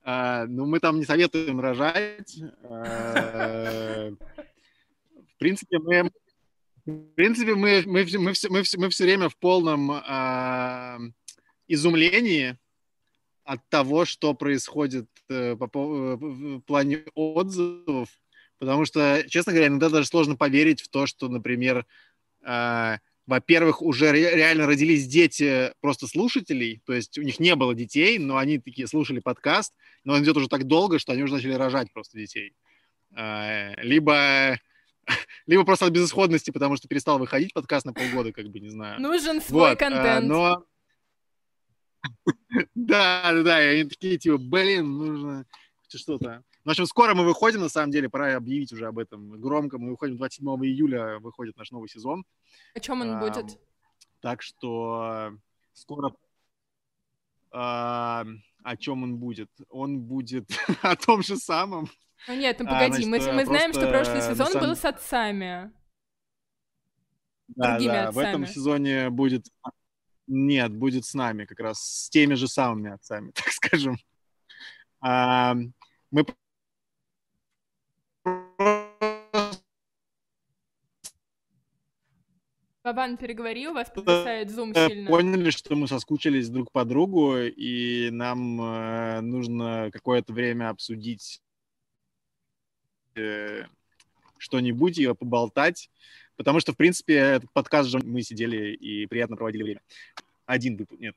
[0.03, 2.37] А, Ну, мы там не советуем рожать.
[2.63, 4.09] А,
[5.35, 6.11] В принципе, мы...
[6.85, 10.99] В принципе, мы, мы, мы, все, мы, все, мы все время в полном а,
[11.67, 12.57] изумлении
[13.43, 18.09] от того, что происходит э, по пов- в в плане отзывов,
[18.57, 21.85] потому что, честно говоря, иногда даже сложно поверить в то, что, например,
[22.43, 27.73] а, во-первых, уже ре- реально родились дети просто слушателей, то есть у них не было
[27.73, 29.73] детей, но они такие слушали подкаст,
[30.03, 32.53] но он идет уже так долго, что они уже начали рожать просто детей.
[33.15, 34.59] А, Либо,
[35.45, 39.01] либо просто от безысходности, потому что перестал выходить подкаст на полгода, как бы, не знаю.
[39.01, 40.27] Нужен свой Вот, а, контент.
[40.27, 40.65] но...
[42.75, 45.45] Да, да, да, и они такие, типа, блин, нужно
[45.87, 46.43] что-то.
[46.63, 49.77] В общем, скоро мы выходим, на самом деле, пора объявить уже об этом громко.
[49.77, 52.25] Мы выходим 27 июля, выходит наш новый сезон.
[52.73, 53.59] О чем он Ам, будет?
[54.19, 55.31] Так что
[55.73, 56.15] скоро...
[57.51, 58.25] а,
[58.63, 59.51] О чем он будет?
[59.69, 60.49] Он будет
[60.81, 61.87] о том же самом.
[62.27, 64.75] Ну нет, ну а, погоди, мы, значит, мы знаем, что прошлый на сезон самом- был
[64.75, 65.71] с отцами.
[67.49, 68.53] Да, Другими да, в этом отцами.
[68.55, 69.45] сезоне будет...
[70.27, 73.97] Нет, будет с нами как раз, с теми же самыми отцами, так скажем.
[75.01, 75.55] А,
[76.09, 76.25] Мы
[82.83, 85.09] Вован, переговори, у вас подвисает зум Э, сильно.
[85.09, 91.41] поняли, что мы соскучились друг по другу, и нам э, нужно какое-то время обсудить
[93.15, 93.65] э,
[94.37, 95.89] что-нибудь и поболтать,
[96.35, 99.81] потому что, в принципе, этот подкаст же мы сидели и приятно проводили время.
[100.45, 101.15] Один выпуск, нет,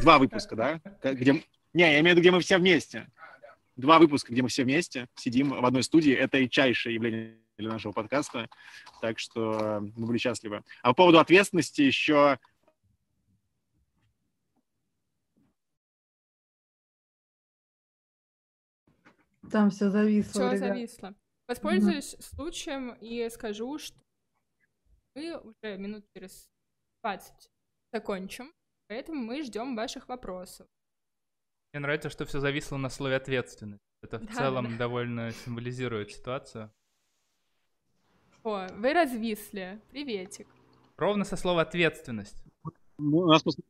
[0.00, 0.80] два выпуска, да?
[1.02, 1.42] Где...
[1.72, 3.08] Не, я имею в виду, где мы все вместе.
[3.76, 6.12] Два выпуска, где мы все вместе сидим в одной студии.
[6.12, 8.48] Это редчайшее явление для нашего подкаста.
[9.00, 10.62] Так что э, мы были счастливы.
[10.82, 12.38] А по поводу ответственности еще
[19.50, 20.30] Там все зависло.
[20.30, 20.58] Все ребят.
[20.58, 21.14] зависло.
[21.46, 23.96] Воспользуюсь случаем и скажу, что
[25.14, 26.48] мы уже минут через
[27.02, 27.50] 20
[27.92, 28.52] закончим,
[28.88, 30.66] поэтому мы ждем ваших вопросов.
[31.72, 33.82] Мне нравится, что все зависло на слове ответственность.
[34.02, 34.78] Это в Да, целом да.
[34.78, 36.72] довольно символизирует ситуацию.
[38.42, 39.80] О, вы развисли.
[39.90, 40.46] Приветик.
[40.96, 42.42] Ровно со слова ответственность.
[42.98, 43.62] Ну, у нас просто...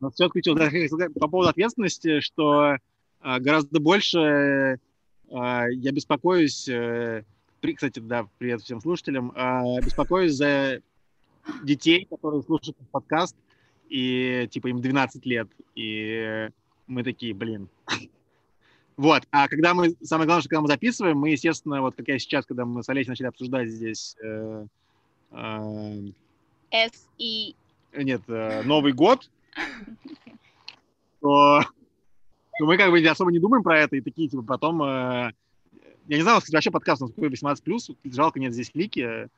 [0.00, 0.90] У нас всё отключилось.
[1.14, 2.76] По поводу ответственности, что
[3.20, 4.80] а, гораздо больше
[5.30, 7.22] я беспокоюсь, э,
[7.74, 9.32] кстати, да, привет всем слушателям.
[9.36, 10.80] А, Беспокоюсь за
[11.62, 13.36] детей, которые слушают этот подкаст,
[13.88, 16.48] и типа им 12 лет, и
[16.86, 17.68] мы такие, блин.
[18.96, 22.18] Вот, а когда мы, самое главное, что когда мы записываем, мы, естественно, вот как я
[22.18, 24.66] сейчас, когда мы с Олесей начали обсуждать здесь, э,
[25.30, 26.10] э,
[26.70, 27.56] С-И...
[27.94, 29.30] нет, э, Новый год,
[31.20, 31.62] то
[32.66, 35.32] мы как бы особо не думаем про это, и такие, типа, потом, э,
[36.06, 38.70] я не знаю, у нас, кстати, вообще подкаст у нас какой 18+, жалко, нет здесь
[38.70, 39.28] клики, э,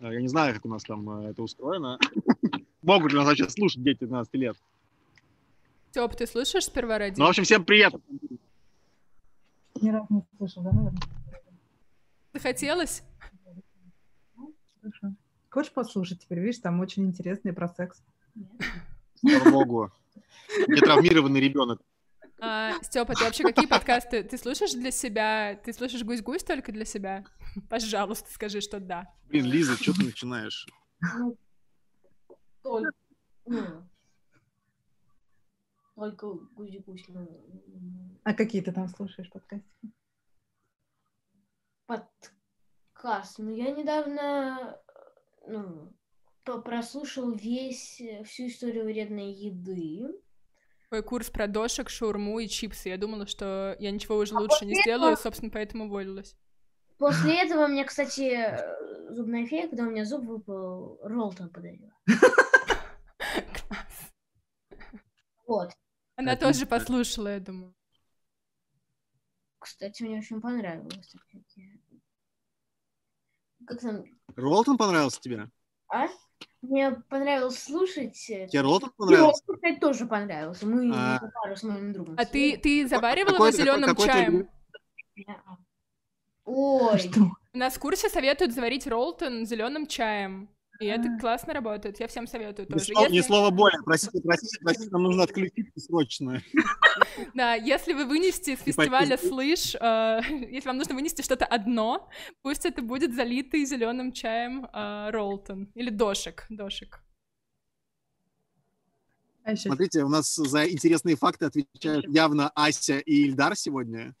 [0.00, 1.98] я не знаю, как у нас там э, это устроено.
[2.82, 4.56] Могут ли нас вообще слушать дети 12 лет?
[5.92, 7.18] Тёп, ты слушаешь сперва ради?
[7.18, 7.94] Ну, в общем, всем привет.
[9.80, 11.00] Ни разу не слышал, да, наверное?
[12.32, 13.02] Захотелось?
[14.80, 15.14] Хорошо.
[15.50, 16.38] Хочешь послушать теперь?
[16.38, 18.02] Видишь, там очень интересный про секс.
[19.16, 19.90] Слава богу.
[20.68, 21.80] Не травмированный ребенок.
[22.40, 25.60] А, Степа, ты вообще какие подкасты ты слушаешь для себя?
[25.62, 27.24] Ты слушаешь гусь-гусь только для себя?
[27.68, 29.12] Пожалуйста, скажи, что да.
[29.24, 30.66] Блин, Лиза, что ты начинаешь?
[31.00, 31.36] Ну,
[32.62, 32.92] только,
[33.46, 33.88] ну,
[35.94, 39.66] только гусь-гусь, ну, м, А какие ты там слушаешь подкасты?
[41.86, 43.38] подкаст.
[43.38, 44.80] Ну, я недавно,
[45.46, 45.92] ну,
[46.44, 50.06] прослушал весь, всю историю вредной еды.
[50.90, 52.88] Твой курс про дошек, шаурму и чипсы.
[52.88, 56.34] Я думала, что я ничего уже А лучше не после сделаю, этого- собственно, поэтому уволилась.
[56.98, 61.92] После этого мне, кстати, э, зубная фея, когда у меня зуб выпал, Ролтон подарила.
[65.46, 65.70] Вот.
[66.16, 67.72] Она тоже послушала, я думаю.
[69.60, 71.14] Кстати, мне очень понравилось.
[73.64, 74.04] Как там?
[74.34, 75.48] Ролтон понравился тебе?
[75.88, 76.08] А?
[76.62, 78.28] Мне понравилось слушать.
[78.28, 79.42] э, Тебе Ролтон и понравился?
[79.46, 80.66] Ролтон, кстати, тоже понравился.
[80.66, 81.18] Мы А.
[81.42, 82.16] пару с моим другом.
[82.18, 84.48] А ты, ты заваривала Какой- его зеленым какой- чаем?
[85.16, 85.56] Не-а.
[86.44, 87.20] Ой, Что?
[87.52, 90.48] У нас в курсе советуют заварить роллтон зеленым чаем.
[90.80, 91.18] И это А.
[91.20, 92.00] классно работает.
[92.00, 92.86] Я всем советую Ни тоже.
[92.86, 93.82] слова, ни Если- слова более.
[93.84, 96.42] Простите, простите, простите, нам нужно отключить срочно.
[97.34, 100.20] Да, если вы вынесете с И фестиваля пойти- слыш, э,
[100.50, 102.08] если вам нужно вынести что-то одно,
[102.42, 105.70] пусть это будет залитый зеленым чаем э, роллтон.
[105.74, 106.46] Или дошек.
[106.48, 107.02] Дошек.
[109.44, 114.14] А Смотрите, у нас за интересные факты отвечают явно Ася и Ильдар сегодня.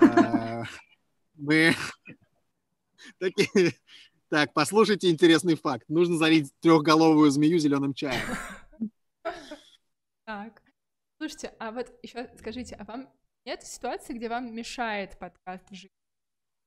[0.00, 0.64] А,
[1.36, 1.74] Мы
[3.18, 3.72] такие...
[4.28, 5.88] Так, послушайте интересный факт.
[5.88, 8.20] Нужно залить трехголовую змею зеленым чаем.
[10.24, 10.62] Так.
[11.18, 13.08] Слушайте, а вот еще скажите, а вам
[13.44, 15.64] нет ситуации, где вам мешает подкаст?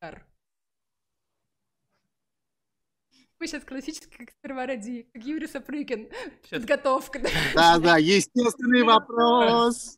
[0.01, 0.25] Ар?
[3.37, 6.09] Вы сейчас классически как сперва ради, как Юрий Сапрыкин.
[6.49, 6.59] Щас.
[6.61, 7.19] Подготовка.
[7.19, 7.29] да.
[7.53, 9.97] Да-да, естественный вопрос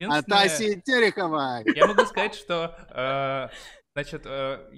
[0.00, 1.64] от Аси Тереховой.
[1.74, 3.48] Я могу сказать, что, э,
[3.94, 4.70] значит, э,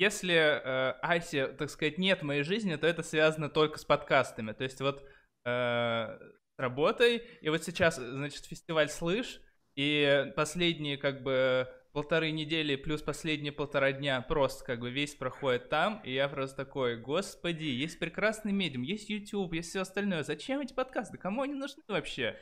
[0.00, 4.52] если э, Аси, так сказать, нет в моей жизни, то это связано только с подкастами.
[4.52, 5.04] То есть вот
[5.44, 6.18] э,
[6.56, 9.42] работой, и вот сейчас, значит, фестиваль «Слышь»,
[9.76, 15.68] и последние, как бы, полторы недели плюс последние полтора дня просто, как бы, весь проходит
[15.68, 20.60] там, и я просто такой, господи, есть прекрасный медиум, есть YouTube, есть все остальное, зачем
[20.60, 22.38] эти подкасты, кому они нужны вообще?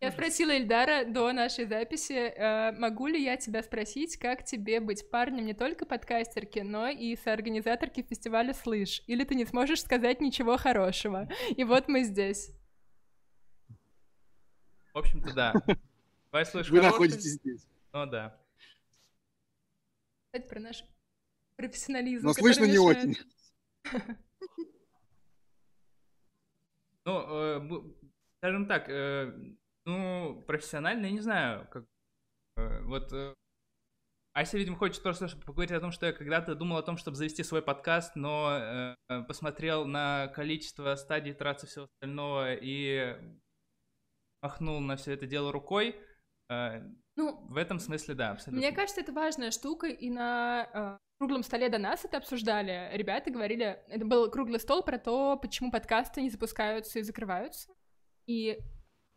[0.00, 5.10] Я спросила Ильдара до нашей записи, э, могу ли я тебя спросить, как тебе быть
[5.10, 10.56] парнем не только подкастерки, но и соорганизаторки фестиваля «Слышь», или ты не сможешь сказать ничего
[10.56, 11.28] хорошего.
[11.54, 12.50] И вот мы здесь.
[14.94, 15.52] В общем-то, да.
[16.32, 16.80] Вы хороший.
[16.80, 17.66] находитесь здесь.
[17.92, 18.40] Ну да.
[20.26, 20.82] Кстати, про наш
[21.56, 22.24] профессионализм.
[22.24, 23.18] Но слышно не очень.
[27.04, 27.82] Ну, э,
[28.38, 29.32] скажем так, э,
[29.84, 31.84] ну, профессионально, я не знаю, как...
[32.56, 33.34] э, вот э,
[34.32, 37.16] Ася, видимо, хочет просто чтобы поговорить о том, что я когда-то думал о том, чтобы
[37.16, 43.16] завести свой подкаст, но э, э, посмотрел на количество стадий, и всего остального и
[44.40, 45.96] махнул на все это дело рукой.
[46.48, 46.80] Э,
[47.16, 48.60] Ну, в этом смысле, да, абсолютно.
[48.60, 52.90] Мне кажется, это важная штука, и на э, круглом столе до нас это обсуждали.
[52.96, 57.72] Ребята говорили, это был круглый стол про то, почему подкасты не запускаются и закрываются.
[58.26, 58.60] И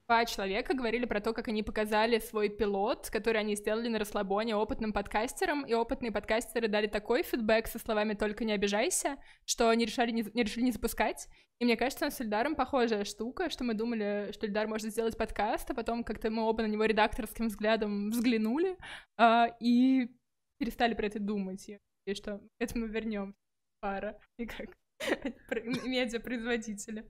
[0.08, 4.56] два человека говорили про то, как они показали свой пилот, который они сделали на расслабоне
[4.56, 9.86] опытным подкастерам, и опытные подкастеры дали такой фидбэк со словами «только не обижайся», что они
[9.86, 11.28] решили не, не решили не запускать.
[11.60, 14.91] И мне кажется, у нас с Ильдаром похожая штука, что мы думали, что Ильдар может
[14.91, 18.78] сделать подкаст, а потом как-то мы оба на него редакторским взглядом взглянули,
[19.18, 20.10] а, и
[20.58, 21.70] перестали про это думать.
[21.70, 23.36] И надеюсь, что к этому вернем
[23.80, 24.78] пара и как
[25.47, 27.06] про- медиапроизводителя.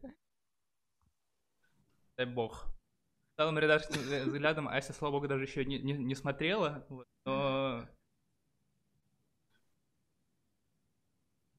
[2.17, 2.67] Дай бог.
[3.37, 7.87] Целом, редакторским взгля- взглядом Ася, слава богу, даже еще не, не, не смотрела, вот, но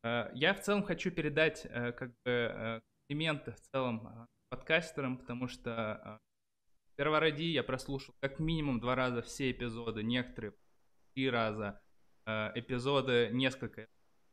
[0.04, 5.16] Э, Я в целом хочу передать э, как бы э, комплименты в целом э, подкастерам,
[5.18, 6.20] потому что
[6.96, 10.54] Первороди я прослушал как минимум два раза все эпизоды, некоторые
[11.12, 11.80] три раза,
[12.24, 13.88] эпизоды несколько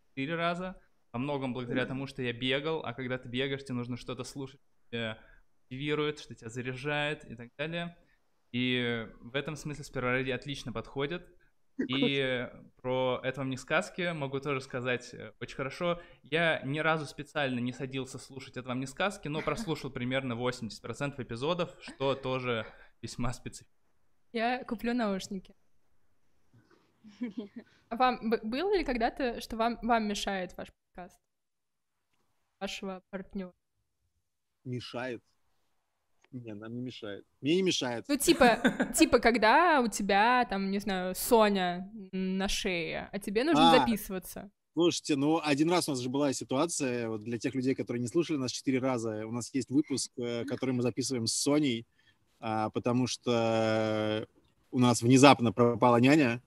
[0.10, 0.80] четыре раза.
[1.12, 4.62] Во многом благодаря тому, что я бегал, а когда ты бегаешь, тебе нужно что-то слушать,
[5.72, 7.98] мотивирует, что тебя заряжает и так далее.
[8.52, 11.28] И в этом смысле Спервороди отлично подходит.
[11.88, 12.50] И
[12.82, 16.02] про «Это вам не сказки» могу тоже сказать э, очень хорошо.
[16.22, 21.24] Я ни разу специально не садился слушать «Это вам не сказки», но прослушал примерно 80%
[21.24, 22.66] эпизодов, что тоже
[23.02, 23.74] весьма специфично.
[24.34, 25.56] Я куплю наушники.
[27.90, 31.20] А вам было ли когда-то, что вам, вам мешает ваш подкаст?
[32.60, 33.54] Вашего партнера?
[34.66, 35.24] Мешает?
[36.32, 37.26] Не, нам не мешает.
[37.42, 38.06] Мне не мешает.
[38.08, 38.60] Ну, типа,
[38.98, 43.80] типа, когда у тебя, там, не знаю, Соня на шее, а тебе нужно А.
[43.80, 44.50] записываться.
[44.74, 48.08] Слушайте, ну один раз у нас же была ситуация, вот для тех людей, которые не
[48.08, 51.86] слушали нас четыре раза, у нас есть выпуск, э, который мы записываем с Соней,
[52.40, 54.26] а, потому что
[54.72, 56.42] у нас внезапно пропала няня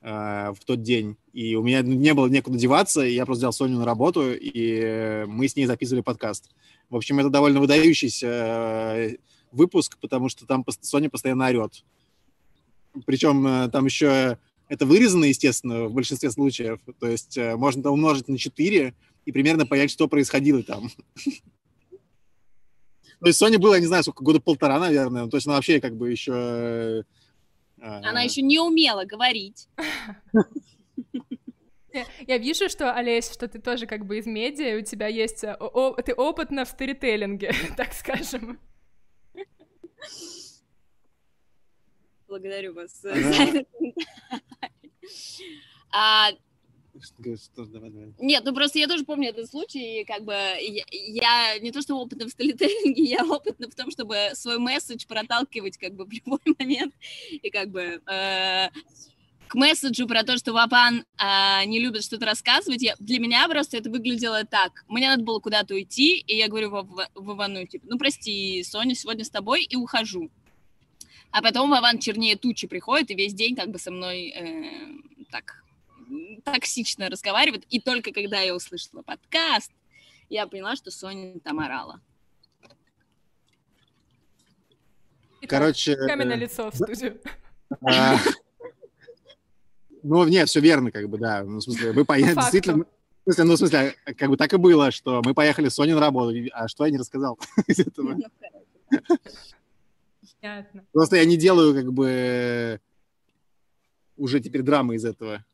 [0.00, 3.52] а, в тот день, и у меня не было некуда деваться, и я просто взял
[3.52, 6.50] Соню на работу, и э, мы с ней записывали подкаст.
[6.92, 9.16] В общем, это довольно выдающийся э,
[9.50, 11.86] выпуск, потому что там Соня постоянно орет.
[13.06, 14.36] Причем э, там еще
[14.68, 16.80] это вырезано, естественно, в большинстве случаев.
[17.00, 20.90] То есть э, можно это умножить на 4 и примерно понять, что происходило там.
[23.20, 25.28] То есть Соне было, я не знаю, сколько, года полтора, наверное.
[25.28, 27.06] То есть она вообще как бы еще...
[27.80, 29.66] Она еще не умела говорить.
[32.26, 35.44] Я, вижу, что, Олесь, что ты тоже как бы из медиа, у тебя есть...
[35.44, 38.58] э, о- ты опытна в сторителлинге, так скажем.
[42.28, 43.04] Благодарю вас.
[45.94, 46.30] А,
[47.00, 48.14] что- что- давай, давай.
[48.18, 51.82] Нет, ну просто я тоже помню этот случай, и как бы я, я не то
[51.82, 56.10] что опытна в сторителлинге, я опытна в том, чтобы свой месседж проталкивать как бы в
[56.12, 56.94] любой момент,
[57.30, 58.68] и как бы э,
[59.52, 63.76] к месседжу про то, что Вапан а, не любит что-то рассказывать, я, для меня просто
[63.76, 64.82] это выглядело так.
[64.88, 69.26] Мне надо было куда-то уйти, и я говорю Вов- Вовану, типа, ну прости, Соня, сегодня
[69.26, 70.30] с тобой, и ухожу.
[71.32, 75.62] А потом Вован чернее тучи приходит и весь день как бы со мной э, так
[76.46, 77.66] токсично разговаривает.
[77.68, 79.70] И только когда я услышала подкаст,
[80.30, 82.00] я поняла, что Соня там орала.
[85.46, 85.94] Короче...
[85.94, 87.20] Каменное э, лицо в студию.
[90.02, 91.44] Ну, нет, все верно, как бы, да.
[91.44, 94.56] Ну, в смысле, По поехали, действительно, в смысле, ну, в смысле, как бы так и
[94.56, 98.14] было, что мы поехали с Соней на работу, а что я не рассказал из этого?
[98.14, 98.98] Ну.
[100.40, 100.84] Понятно.
[100.92, 102.80] Просто я не делаю, как бы,
[104.16, 105.44] уже теперь драмы из этого.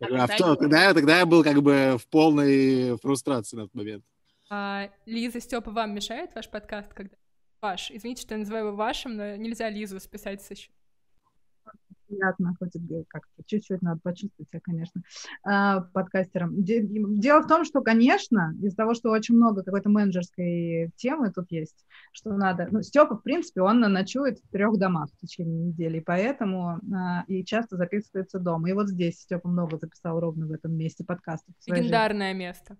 [0.00, 3.62] А А в то- тогда, я- тогда я был как бы в полной фрустрации на
[3.64, 4.02] тот момент.
[4.48, 7.14] А, Лиза, Степа, вам мешает ваш подкаст, когда...
[7.60, 7.90] Ваш.
[7.90, 10.72] Извините, что я называю его вашим, но нельзя Лизу списать со счета.
[12.10, 12.72] Приятно, хоть
[13.08, 15.02] как-то чуть-чуть надо почувствовать себя, конечно,
[15.44, 16.62] а, подкастером.
[16.62, 21.50] Де- Дело в том, что, конечно, из-за того, что очень много какой-то менеджерской темы тут
[21.50, 22.68] есть, что надо...
[22.70, 27.24] Ну, Степа, в принципе, он ночует в трех домах в течение недели, и поэтому а,
[27.26, 28.68] и часто записывается дома.
[28.68, 31.54] И вот здесь Степа много записал ровно в этом месте подкастов.
[31.60, 31.88] своей жизни.
[31.88, 32.76] Легендарное место.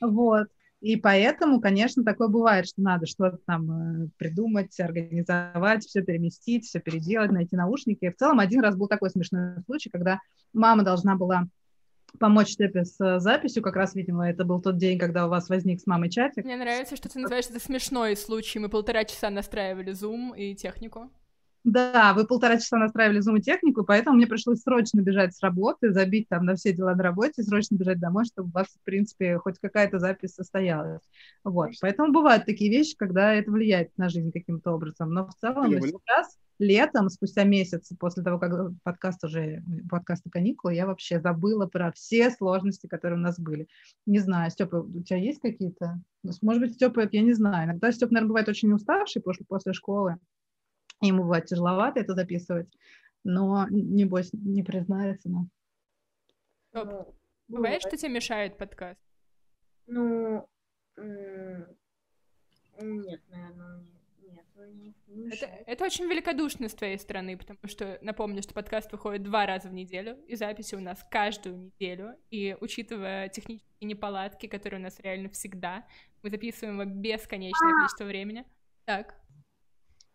[0.00, 0.48] Вот.
[0.84, 6.78] И поэтому, конечно, такое бывает, что надо что-то там э, придумать, организовать, все переместить, все
[6.78, 8.04] переделать, найти наушники.
[8.04, 10.20] И в целом один раз был такой смешной случай, когда
[10.52, 11.48] мама должна была
[12.18, 15.48] помочь Степе с э, записью, как раз, видимо, это был тот день, когда у вас
[15.48, 16.44] возник с мамой чатик.
[16.44, 18.58] Мне нравится, что ты называешь это смешной случай.
[18.58, 21.10] Мы полтора часа настраивали Zoom и технику.
[21.64, 25.40] Да, вы полтора часа настраивали зум и технику, и поэтому мне пришлось срочно бежать с
[25.40, 28.84] работы, забить там на все дела на работе, срочно бежать домой, чтобы у вас, в
[28.84, 31.00] принципе, хоть какая-то запись состоялась.
[31.42, 31.70] Вот.
[31.80, 35.10] Поэтому бывают такие вещи, когда это влияет на жизнь каким-то образом.
[35.14, 40.74] Но в целом Я сейчас, летом, спустя месяц после того, как подкаст уже, подкасты каникулы,
[40.74, 43.68] я вообще забыла про все сложности, которые у нас были.
[44.04, 45.98] Не знаю, Степа, у тебя есть какие-то?
[46.42, 47.70] Может быть, Степа, я не знаю.
[47.70, 50.18] Иногда Степа, наверное, бывает очень уставший после, после школы.
[51.08, 52.68] Ему бывает тяжеловато это записывать,
[53.24, 55.50] но, небось, не признается нам.
[56.68, 57.14] Стоп.
[57.48, 59.00] Ну, Бывает, что тебе мешает подкаст?
[59.86, 60.48] Ну,
[62.80, 63.84] нет, наверное,
[64.22, 68.54] нет, ну, не, не Это, это очень великодушно с твоей стороны, потому что напомню, что
[68.54, 72.16] подкаст выходит два раза в неделю, и записи у нас каждую неделю.
[72.30, 75.86] И учитывая технические неполадки, которые у нас реально всегда,
[76.22, 78.46] мы записываем его бесконечное количество времени.
[78.86, 79.14] Так.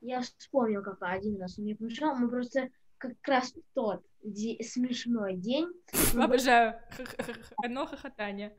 [0.01, 4.61] Я вспомнил, как один раз он мне помешал, мы просто как раз в тот де-
[4.63, 5.67] смешной день
[6.17, 6.79] Обожаю.
[7.63, 8.55] Одно хохотание.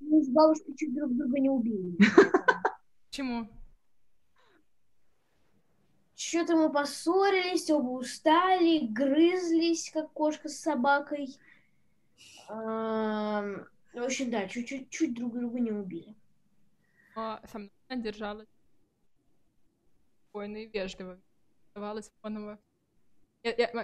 [0.00, 1.96] Мы с бабушкой чуть друг друга не убили.
[3.10, 3.48] Почему?
[6.14, 11.28] Что-то мы поссорились, оба устали, грызлись, как кошка с собакой.
[12.48, 16.14] В общем, да, чуть-чуть чуть друг друга не убили.
[17.16, 18.48] Но со мной она держалась
[20.30, 21.18] спокойно и вежливо.
[21.68, 22.58] Оставалась фоново.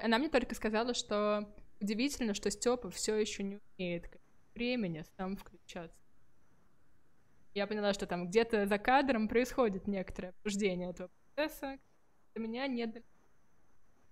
[0.02, 4.08] Она мне только сказала, что удивительно, что Степа все еще не умеет
[4.54, 5.96] времени сам включаться.
[7.54, 11.78] Я поняла, что там где-то за кадром происходит некоторое обсуждение этого процесса.
[12.34, 12.92] До меня не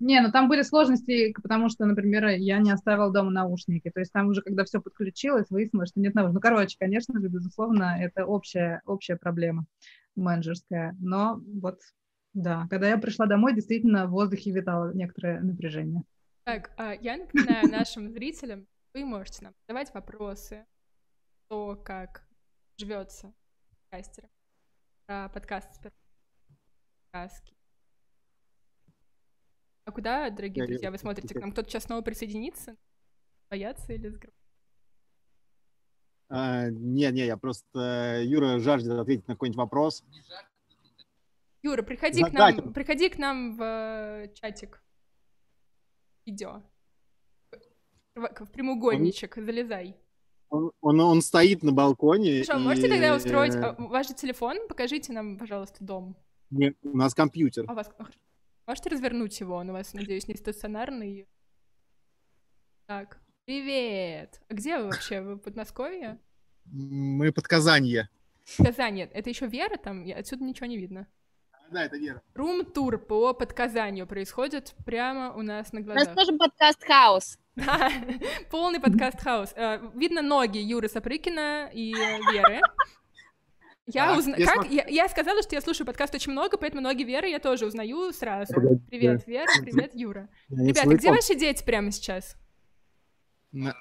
[0.00, 3.90] Не, ну там были сложности, потому что, например, я не оставила дома наушники.
[3.90, 6.34] То есть там уже, когда все подключилось, выяснилось, что нет наушников.
[6.34, 9.66] Ну, короче, конечно же, безусловно, это общая, общая проблема
[10.16, 10.96] менеджерская.
[10.98, 11.80] Но вот,
[12.34, 16.02] да, когда я пришла домой, действительно в воздухе витало некоторое напряжение.
[16.44, 20.66] Так, а, я напоминаю нашим зрителям, вы можете нам задавать вопросы,
[21.48, 22.26] то, как
[22.76, 23.32] живется
[23.70, 24.30] подкастером,
[25.06, 25.80] про подкаст
[27.08, 27.56] сказки.
[29.84, 31.34] А куда, дорогие Я- друзья, вы смотрите?
[31.34, 32.76] К нам кто-то сейчас снова присоединится?
[33.50, 34.18] Боятся или с
[36.30, 38.22] А, Не, не, я просто...
[38.24, 40.02] Юра жаждет ответить на какой-нибудь вопрос.
[41.64, 44.82] Юра, приходи к нам, приходи к нам в э, чатик.
[46.26, 46.62] Видео.
[48.14, 49.96] В, в прямоугольничек, залезай.
[50.50, 52.44] Он, он, он стоит на балконе.
[52.44, 53.54] Хорошо, и, можете тогда устроить...
[53.56, 56.16] а, Ваш же телефон, покажите нам, пожалуйста, дом.
[56.50, 57.64] не, у нас компьютер.
[57.66, 57.90] А у вас...
[58.66, 59.56] Можете развернуть его?
[59.56, 61.26] Он у вас, надеюсь, не стационарный.
[62.84, 64.42] Так, привет.
[64.48, 65.22] А где вы вообще?
[65.22, 66.20] Вы в Подмосковье?
[66.66, 68.10] Мы под Казанье.
[68.58, 69.00] Казань.
[69.00, 70.04] Это еще Вера там?
[70.14, 71.08] Отсюда ничего не видно.
[71.74, 72.22] Да, это Вера.
[72.34, 76.14] Рум-тур по подказанию происходит прямо у нас на У нас глазах.
[76.14, 77.38] тоже подкаст «Хаос».
[77.56, 77.90] Да,
[78.48, 79.52] полный подкаст хаос.
[79.56, 82.60] Э, Видно ноги Юры Сапрыкина и Веры.
[83.86, 84.36] Я, Так, узна...
[84.36, 84.54] я как?
[84.54, 84.72] смотрю.
[84.72, 88.12] Я, я сказала, что я слушаю подкаст очень много, поэтому ноги Веры я тоже узнаю
[88.12, 88.54] сразу.
[88.54, 88.80] Погоди.
[88.88, 90.28] Привет, Вера, привет, Юра.
[90.48, 92.36] Я Ребята, где ваши дети прямо сейчас?
[93.50, 93.74] На-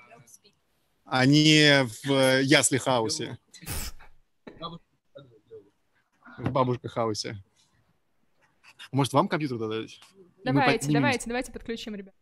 [1.06, 1.70] Они
[2.04, 3.38] в э, ясли хаусе.
[6.40, 7.38] В бабушка хаусе.
[8.94, 10.00] Может, вам компьютер тогда дать?
[10.16, 12.14] И мы Давайте, давайте, давайте подключим, ребят.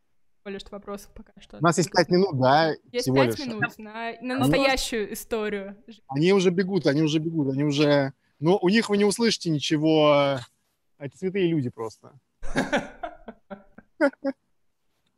[0.43, 1.57] Более что вопросов пока что.
[1.57, 3.47] У нас есть пять минут, да, Есть всего пять лишь.
[3.47, 5.78] минут на, на настоящую историю.
[6.07, 8.13] Они уже бегут, они уже бегут, они уже...
[8.39, 10.39] Но у них вы не услышите ничего.
[10.97, 12.13] Это святые люди просто.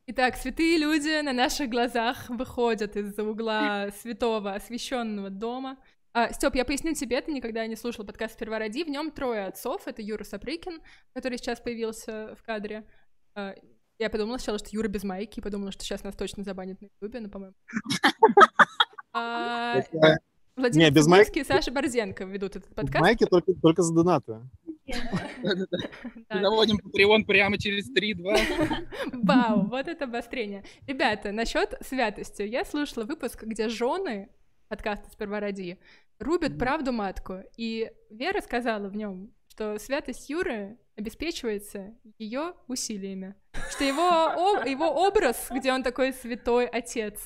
[0.08, 5.78] Итак, святые люди на наших глазах выходят из-за угла святого освященного дома.
[6.16, 8.84] А, Степ, я поясню тебе, ты никогда не слушал подкаст «Сперва ради».
[8.84, 9.88] В нем трое отцов.
[9.88, 10.80] Это Юра Сапрыкин,
[11.14, 12.86] который сейчас появился в кадре.
[13.36, 13.55] А,
[13.97, 17.20] Я подумала сначала, что Юра без майки, подумала, что сейчас нас точно забанят на ютубе,
[17.20, 17.55] но, по-моему...
[19.14, 20.20] А, Это-
[20.55, 23.01] Владимир Не, без майки- и Саша Борзенко ведут этот подкаст.
[23.01, 24.39] Майки только, только за донаты.
[26.30, 28.38] Заводим Patreon прямо через 3-2.
[29.14, 30.64] Вау, вот это обострение.
[30.86, 32.43] Ребята, насчет святости.
[32.43, 34.30] Я слушала выпуск, где жены
[34.74, 35.78] подкаста «Сперва ради»
[36.17, 37.43] рубят правду матку.
[37.57, 43.36] И Вера сказала в нем, что святость Юры обеспечивается ее усилиями.
[43.69, 47.21] Что его, о- его образ, где он такой святой отец,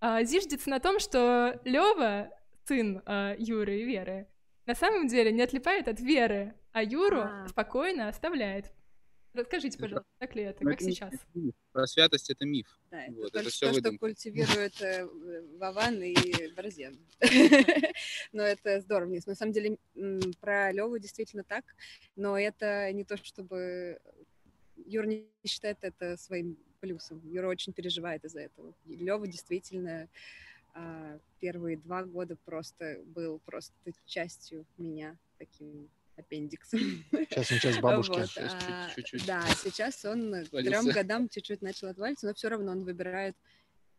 [0.00, 2.28] а, зиждется на том, что Лева,
[2.66, 4.26] сын а, Юры и Веры,
[4.66, 7.46] на самом деле не отлипает от Веры, а Юру А.
[7.48, 8.70] спокойно оставляет.
[9.32, 11.12] Расскажите, пожалуйста, так ли это, Ну, как сейчас?
[11.72, 12.78] Про святость это миф.
[12.90, 13.98] Да, это Вот, это всё то, что выдумка.
[14.06, 15.06] культивирует э,
[15.58, 16.14] Вован и
[16.54, 16.98] Борзен.
[18.32, 19.10] Но это здорово.
[19.10, 19.78] Нет, На самом деле
[20.40, 21.64] про Леву действительно так,
[22.16, 24.00] но это не то, чтобы
[24.76, 27.20] Юра не считает это своим плюсом.
[27.24, 28.74] Юра очень переживает из-за этого.
[28.86, 30.08] Лева действительно
[30.74, 33.74] а, первые два года просто был просто
[34.06, 35.88] частью меня, таким
[36.20, 36.78] аппендиксом.
[37.10, 38.12] Сейчас он часть бабушки.
[38.18, 39.26] Вот, Сейчас чуть- а, чуть-чуть.
[39.26, 40.80] Да, сейчас он к Отвалился.
[40.82, 43.36] трем годам чуть-чуть начал отваливаться, но все равно он выбирает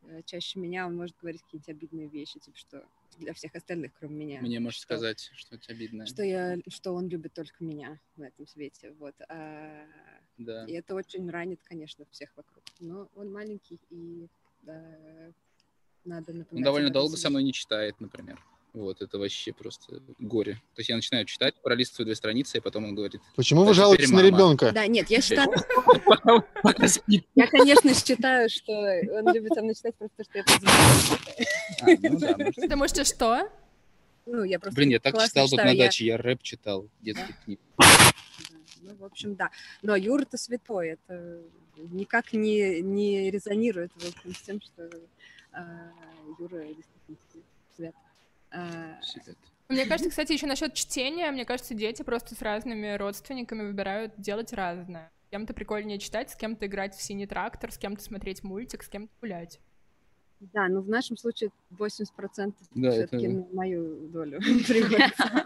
[0.04, 2.84] э, чаще меня, он может говорить какие-нибудь обидные вещи, типа что
[3.20, 4.42] для всех остальных, кроме меня.
[4.42, 6.06] Мне можешь что- сказать что-нибудь обидное.
[6.08, 9.14] Что, я, что он любит только меня в этом свете, вот.
[9.30, 9.86] А,
[10.38, 10.66] Да.
[10.66, 12.64] и это очень ранит, конечно, всех вокруг.
[12.80, 14.28] Но он маленький, и
[14.64, 14.82] да,
[16.06, 16.52] надо напоминать.
[16.54, 17.22] Он довольно долго себе.
[17.24, 18.40] со мной не читает, например.
[18.74, 20.54] Вот, это вообще просто горе.
[20.76, 23.22] То есть я начинаю читать, пролистываю две страницы, и потом он говорит...
[23.36, 24.28] Почему вы «Да жалуетесь на мама».
[24.28, 24.72] ребенка?
[24.72, 25.50] Да, нет, я считаю,
[27.36, 30.46] я, конечно, считаю, что он любит со мной читать просто, что я
[31.82, 31.86] А,
[32.38, 32.52] ну.
[32.62, 33.50] Потому что что?
[34.26, 37.60] Ну, я просто Блин, я так читал тут на даче, я рэп читал, детских книг.
[37.78, 37.86] Да,
[38.84, 39.50] Ну, в общем, да.
[39.82, 41.42] Но Юра-то святой, это
[41.76, 43.92] никак не, не резонирует
[44.26, 44.90] с тем, что
[45.52, 45.92] а,
[46.40, 47.18] Юра действительно
[47.76, 47.96] свят.
[49.02, 49.38] Сидят.
[49.70, 54.52] Мне кажется, кстати, еще насчет чтения, мне кажется, дети просто с разными родственниками выбирают делать
[54.54, 55.10] разное.
[55.28, 58.90] С кем-то прикольнее читать, с кем-то играть в синий трактор, с кем-то смотреть мультик, с
[58.90, 59.62] кем-то гулять.
[60.42, 65.46] Да, но в нашем случае 80% Да, все-таки это- на мою долю приходится.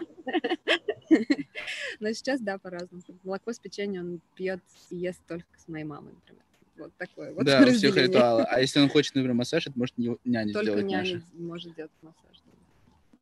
[2.00, 3.02] Но сейчас, да, по-разному.
[3.22, 6.42] Молоко с печеньем он пьет и ест только с моей мамой, например.
[6.78, 8.42] Вот такое вот Да, у всех ритуалы.
[8.42, 11.24] А если он хочет, например, массаж, это может няня Только сделать няня наша.
[11.34, 12.42] может делать массаж.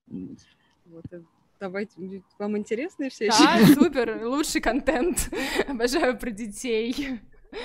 [0.07, 1.23] Вот, э,
[1.61, 3.75] давайте, вам интересны все Да, еще?
[3.75, 5.31] супер, лучший контент.
[5.69, 7.21] Обожаю про детей.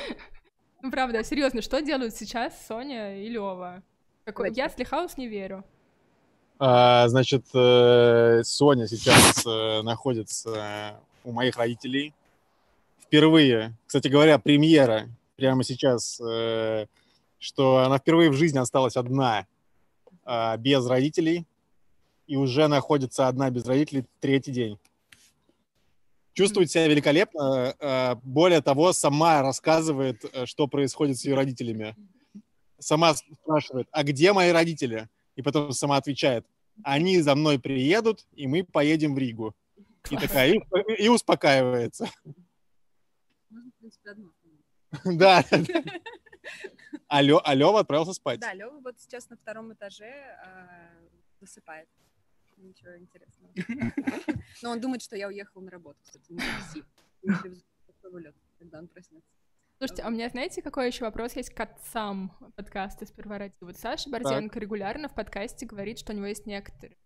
[0.81, 3.83] Ну, правда, серьезно, что делают сейчас Соня и Лева?
[4.23, 4.53] Какой...
[4.53, 5.65] Я Слихаус не верю.
[6.57, 12.13] А, значит, э, Соня сейчас э, находится у моих родителей.
[13.01, 16.13] Впервые, кстати говоря, премьера прямо сейчас,
[17.39, 19.47] что она впервые в жизни осталась одна,
[20.31, 21.45] а, без родителей,
[22.29, 24.77] и уже находится одна без родителей третий день.
[26.33, 27.75] Чувствует себя великолепно.
[27.79, 31.95] э, Более того, сама рассказывает, э, что происходит с ее родителями.
[32.77, 35.09] Сама спрашивает, а где мои родители?
[35.35, 36.45] И потом сама отвечает,
[36.83, 39.55] они за мной приедут, и мы поедем в Ригу.
[40.11, 40.59] И такая, и,
[41.03, 42.07] и успокаивается.
[43.49, 44.29] Можно, в принципе, одно.
[45.03, 45.43] Да.
[47.07, 48.39] А Лё- а отправился спать.
[48.39, 50.13] Да, Лёва вот сейчас на втором этаже
[50.45, 50.69] а,
[51.41, 51.87] засыпает.
[52.59, 53.53] Ничего интересного.
[54.61, 56.83] Но он думает, что я уехала на работу, кстати, такси.
[58.01, 59.29] Самолёт, когда он проснется.
[59.77, 63.55] Слушайте, а у меня, знаете, какой еще вопрос есть к отцам подкаста «Сперва ради».
[63.61, 66.97] Вот Саша Борзенко регулярно в подкасте говорит, что у него есть некоторый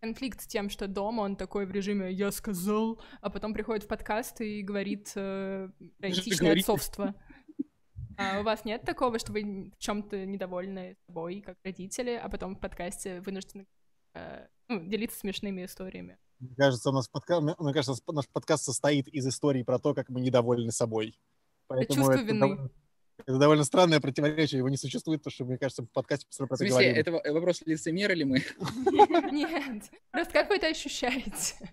[0.00, 3.86] конфликт с тем, что дома он такой в режиме «я сказал», а потом приходит в
[3.86, 7.14] подкаст и говорит э, этичное отцовство.
[8.18, 12.56] А у вас нет такого, что вы в чем-то недовольны собой, как родители, а потом
[12.56, 13.66] в подкасте вынуждены
[14.14, 16.18] э, ну, делиться смешными историями?
[16.40, 17.40] Мне кажется, у нас подка...
[17.40, 21.18] мне кажется, наш подкаст состоит из историй про то, как мы недовольны собой.
[21.68, 22.40] Поэтому чувство это вины.
[22.40, 22.70] довольно-
[23.26, 26.56] Это довольно странное противоречие, его не существует, потому что, мне кажется, в подкасте постоянно про
[26.56, 27.00] В это смысле, говорим.
[27.00, 28.38] это во- вопрос лицемеры ли мы?
[29.32, 31.70] Нет, просто как вы это ощущаете?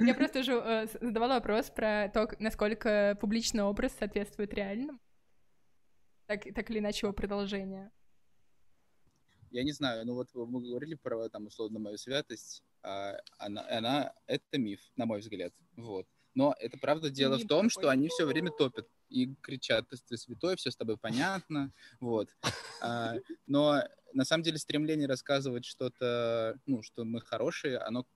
[0.00, 4.98] Я просто уже э, задавала вопрос про то, насколько публичный образ соответствует реальному.
[6.26, 7.90] Так, так или иначе его продолжение.
[9.56, 12.62] Я не знаю, ну вот мы говорили про, там, условно, мою святость.
[12.82, 15.54] а она, она, это миф, на мой взгляд.
[15.76, 16.06] Вот.
[16.34, 20.18] Но это правда дело в том, что они все время топят и кричат, ты, ты
[20.18, 22.28] святой, все с тобой понятно, вот.
[22.82, 23.14] А,
[23.46, 23.82] но
[24.12, 28.06] на самом деле стремление рассказывать что-то, ну, что мы хорошие, оно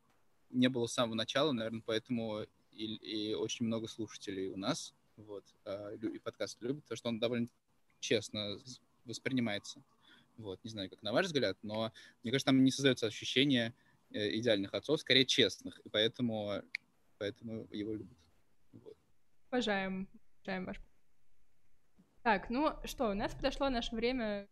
[0.51, 5.45] не было с самого начала, наверное, поэтому и, и очень много слушателей у нас, вот,
[5.65, 7.49] а, и подкаст любят, потому что он довольно
[8.01, 8.59] честно
[9.07, 9.83] воспринимается.
[10.37, 13.75] Вот, не знаю, как на ваш взгляд, но мне кажется, там не создается ощущение
[14.11, 16.63] э, идеальных отцов, скорее честных, и поэтому,
[17.19, 18.19] поэтому его любят.
[18.73, 18.97] Вот.
[19.51, 20.09] Уважаем,
[20.43, 20.81] уважаем ваш...
[22.23, 24.49] Так, ну что, у нас подошло наше время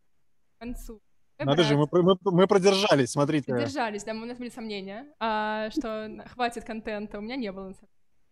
[0.56, 1.00] к концу.
[1.38, 3.52] Надо же, брат- мы, мы, мы продержались, смотрите.
[3.52, 7.74] Держались, да, у нас были сомнения, а, что хватит контента, у меня не было.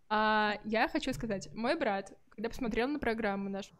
[0.08, 3.74] А, я хочу сказать, мой брат, когда посмотрел на программу нашу,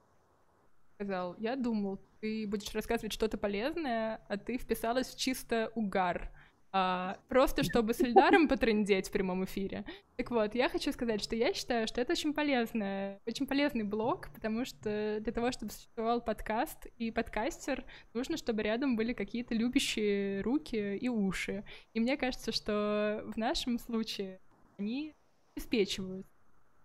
[0.96, 6.30] сказал, я думал, ты будешь рассказывать что-то полезное, а ты вписалась в чисто угар.
[6.72, 9.84] А, просто чтобы с Эльдаром потрындеть в прямом эфире.
[10.16, 14.28] Так вот, я хочу сказать, что я считаю, что это очень полезно, очень полезный блог,
[14.34, 20.40] потому что для того, чтобы существовал подкаст и подкастер, нужно, чтобы рядом были какие-то любящие
[20.42, 21.64] руки и уши.
[21.94, 24.40] И мне кажется, что в нашем случае
[24.78, 25.14] они
[25.54, 26.26] обеспечивают.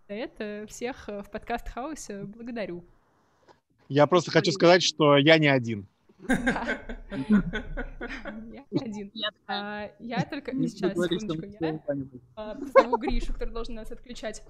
[0.07, 2.86] За это всех в подкаст-хаусе благодарю.
[3.92, 5.86] Я просто хочу сказать, что я не один.
[6.30, 6.38] Я
[8.72, 9.12] не один.
[9.48, 10.55] А, Я только...
[10.55, 11.58] Не Сейчас, секундочку.
[11.59, 11.82] Я
[12.38, 14.43] а, позову Гришу, который должен нас отключать.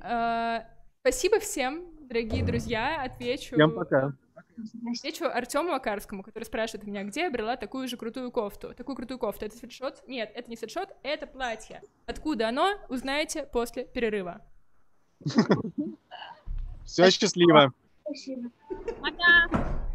[0.00, 0.66] А,
[1.00, 3.02] спасибо всем, дорогие друзья.
[3.02, 3.56] Отвечу...
[3.56, 4.14] Всем пока.
[4.56, 8.72] Отвечу Артему Акарскому, который спрашивает меня, где я брала такую же крутую кофту.
[8.72, 9.44] Такую крутую кофту.
[9.44, 10.02] Это свитшот?
[10.08, 11.82] Нет, это не свитшот, это платье.
[12.06, 14.40] Откуда оно, узнаете после перерыва.
[16.86, 17.74] Все счастливо.
[18.08, 18.50] Спасибо.
[19.02, 19.87] Пока.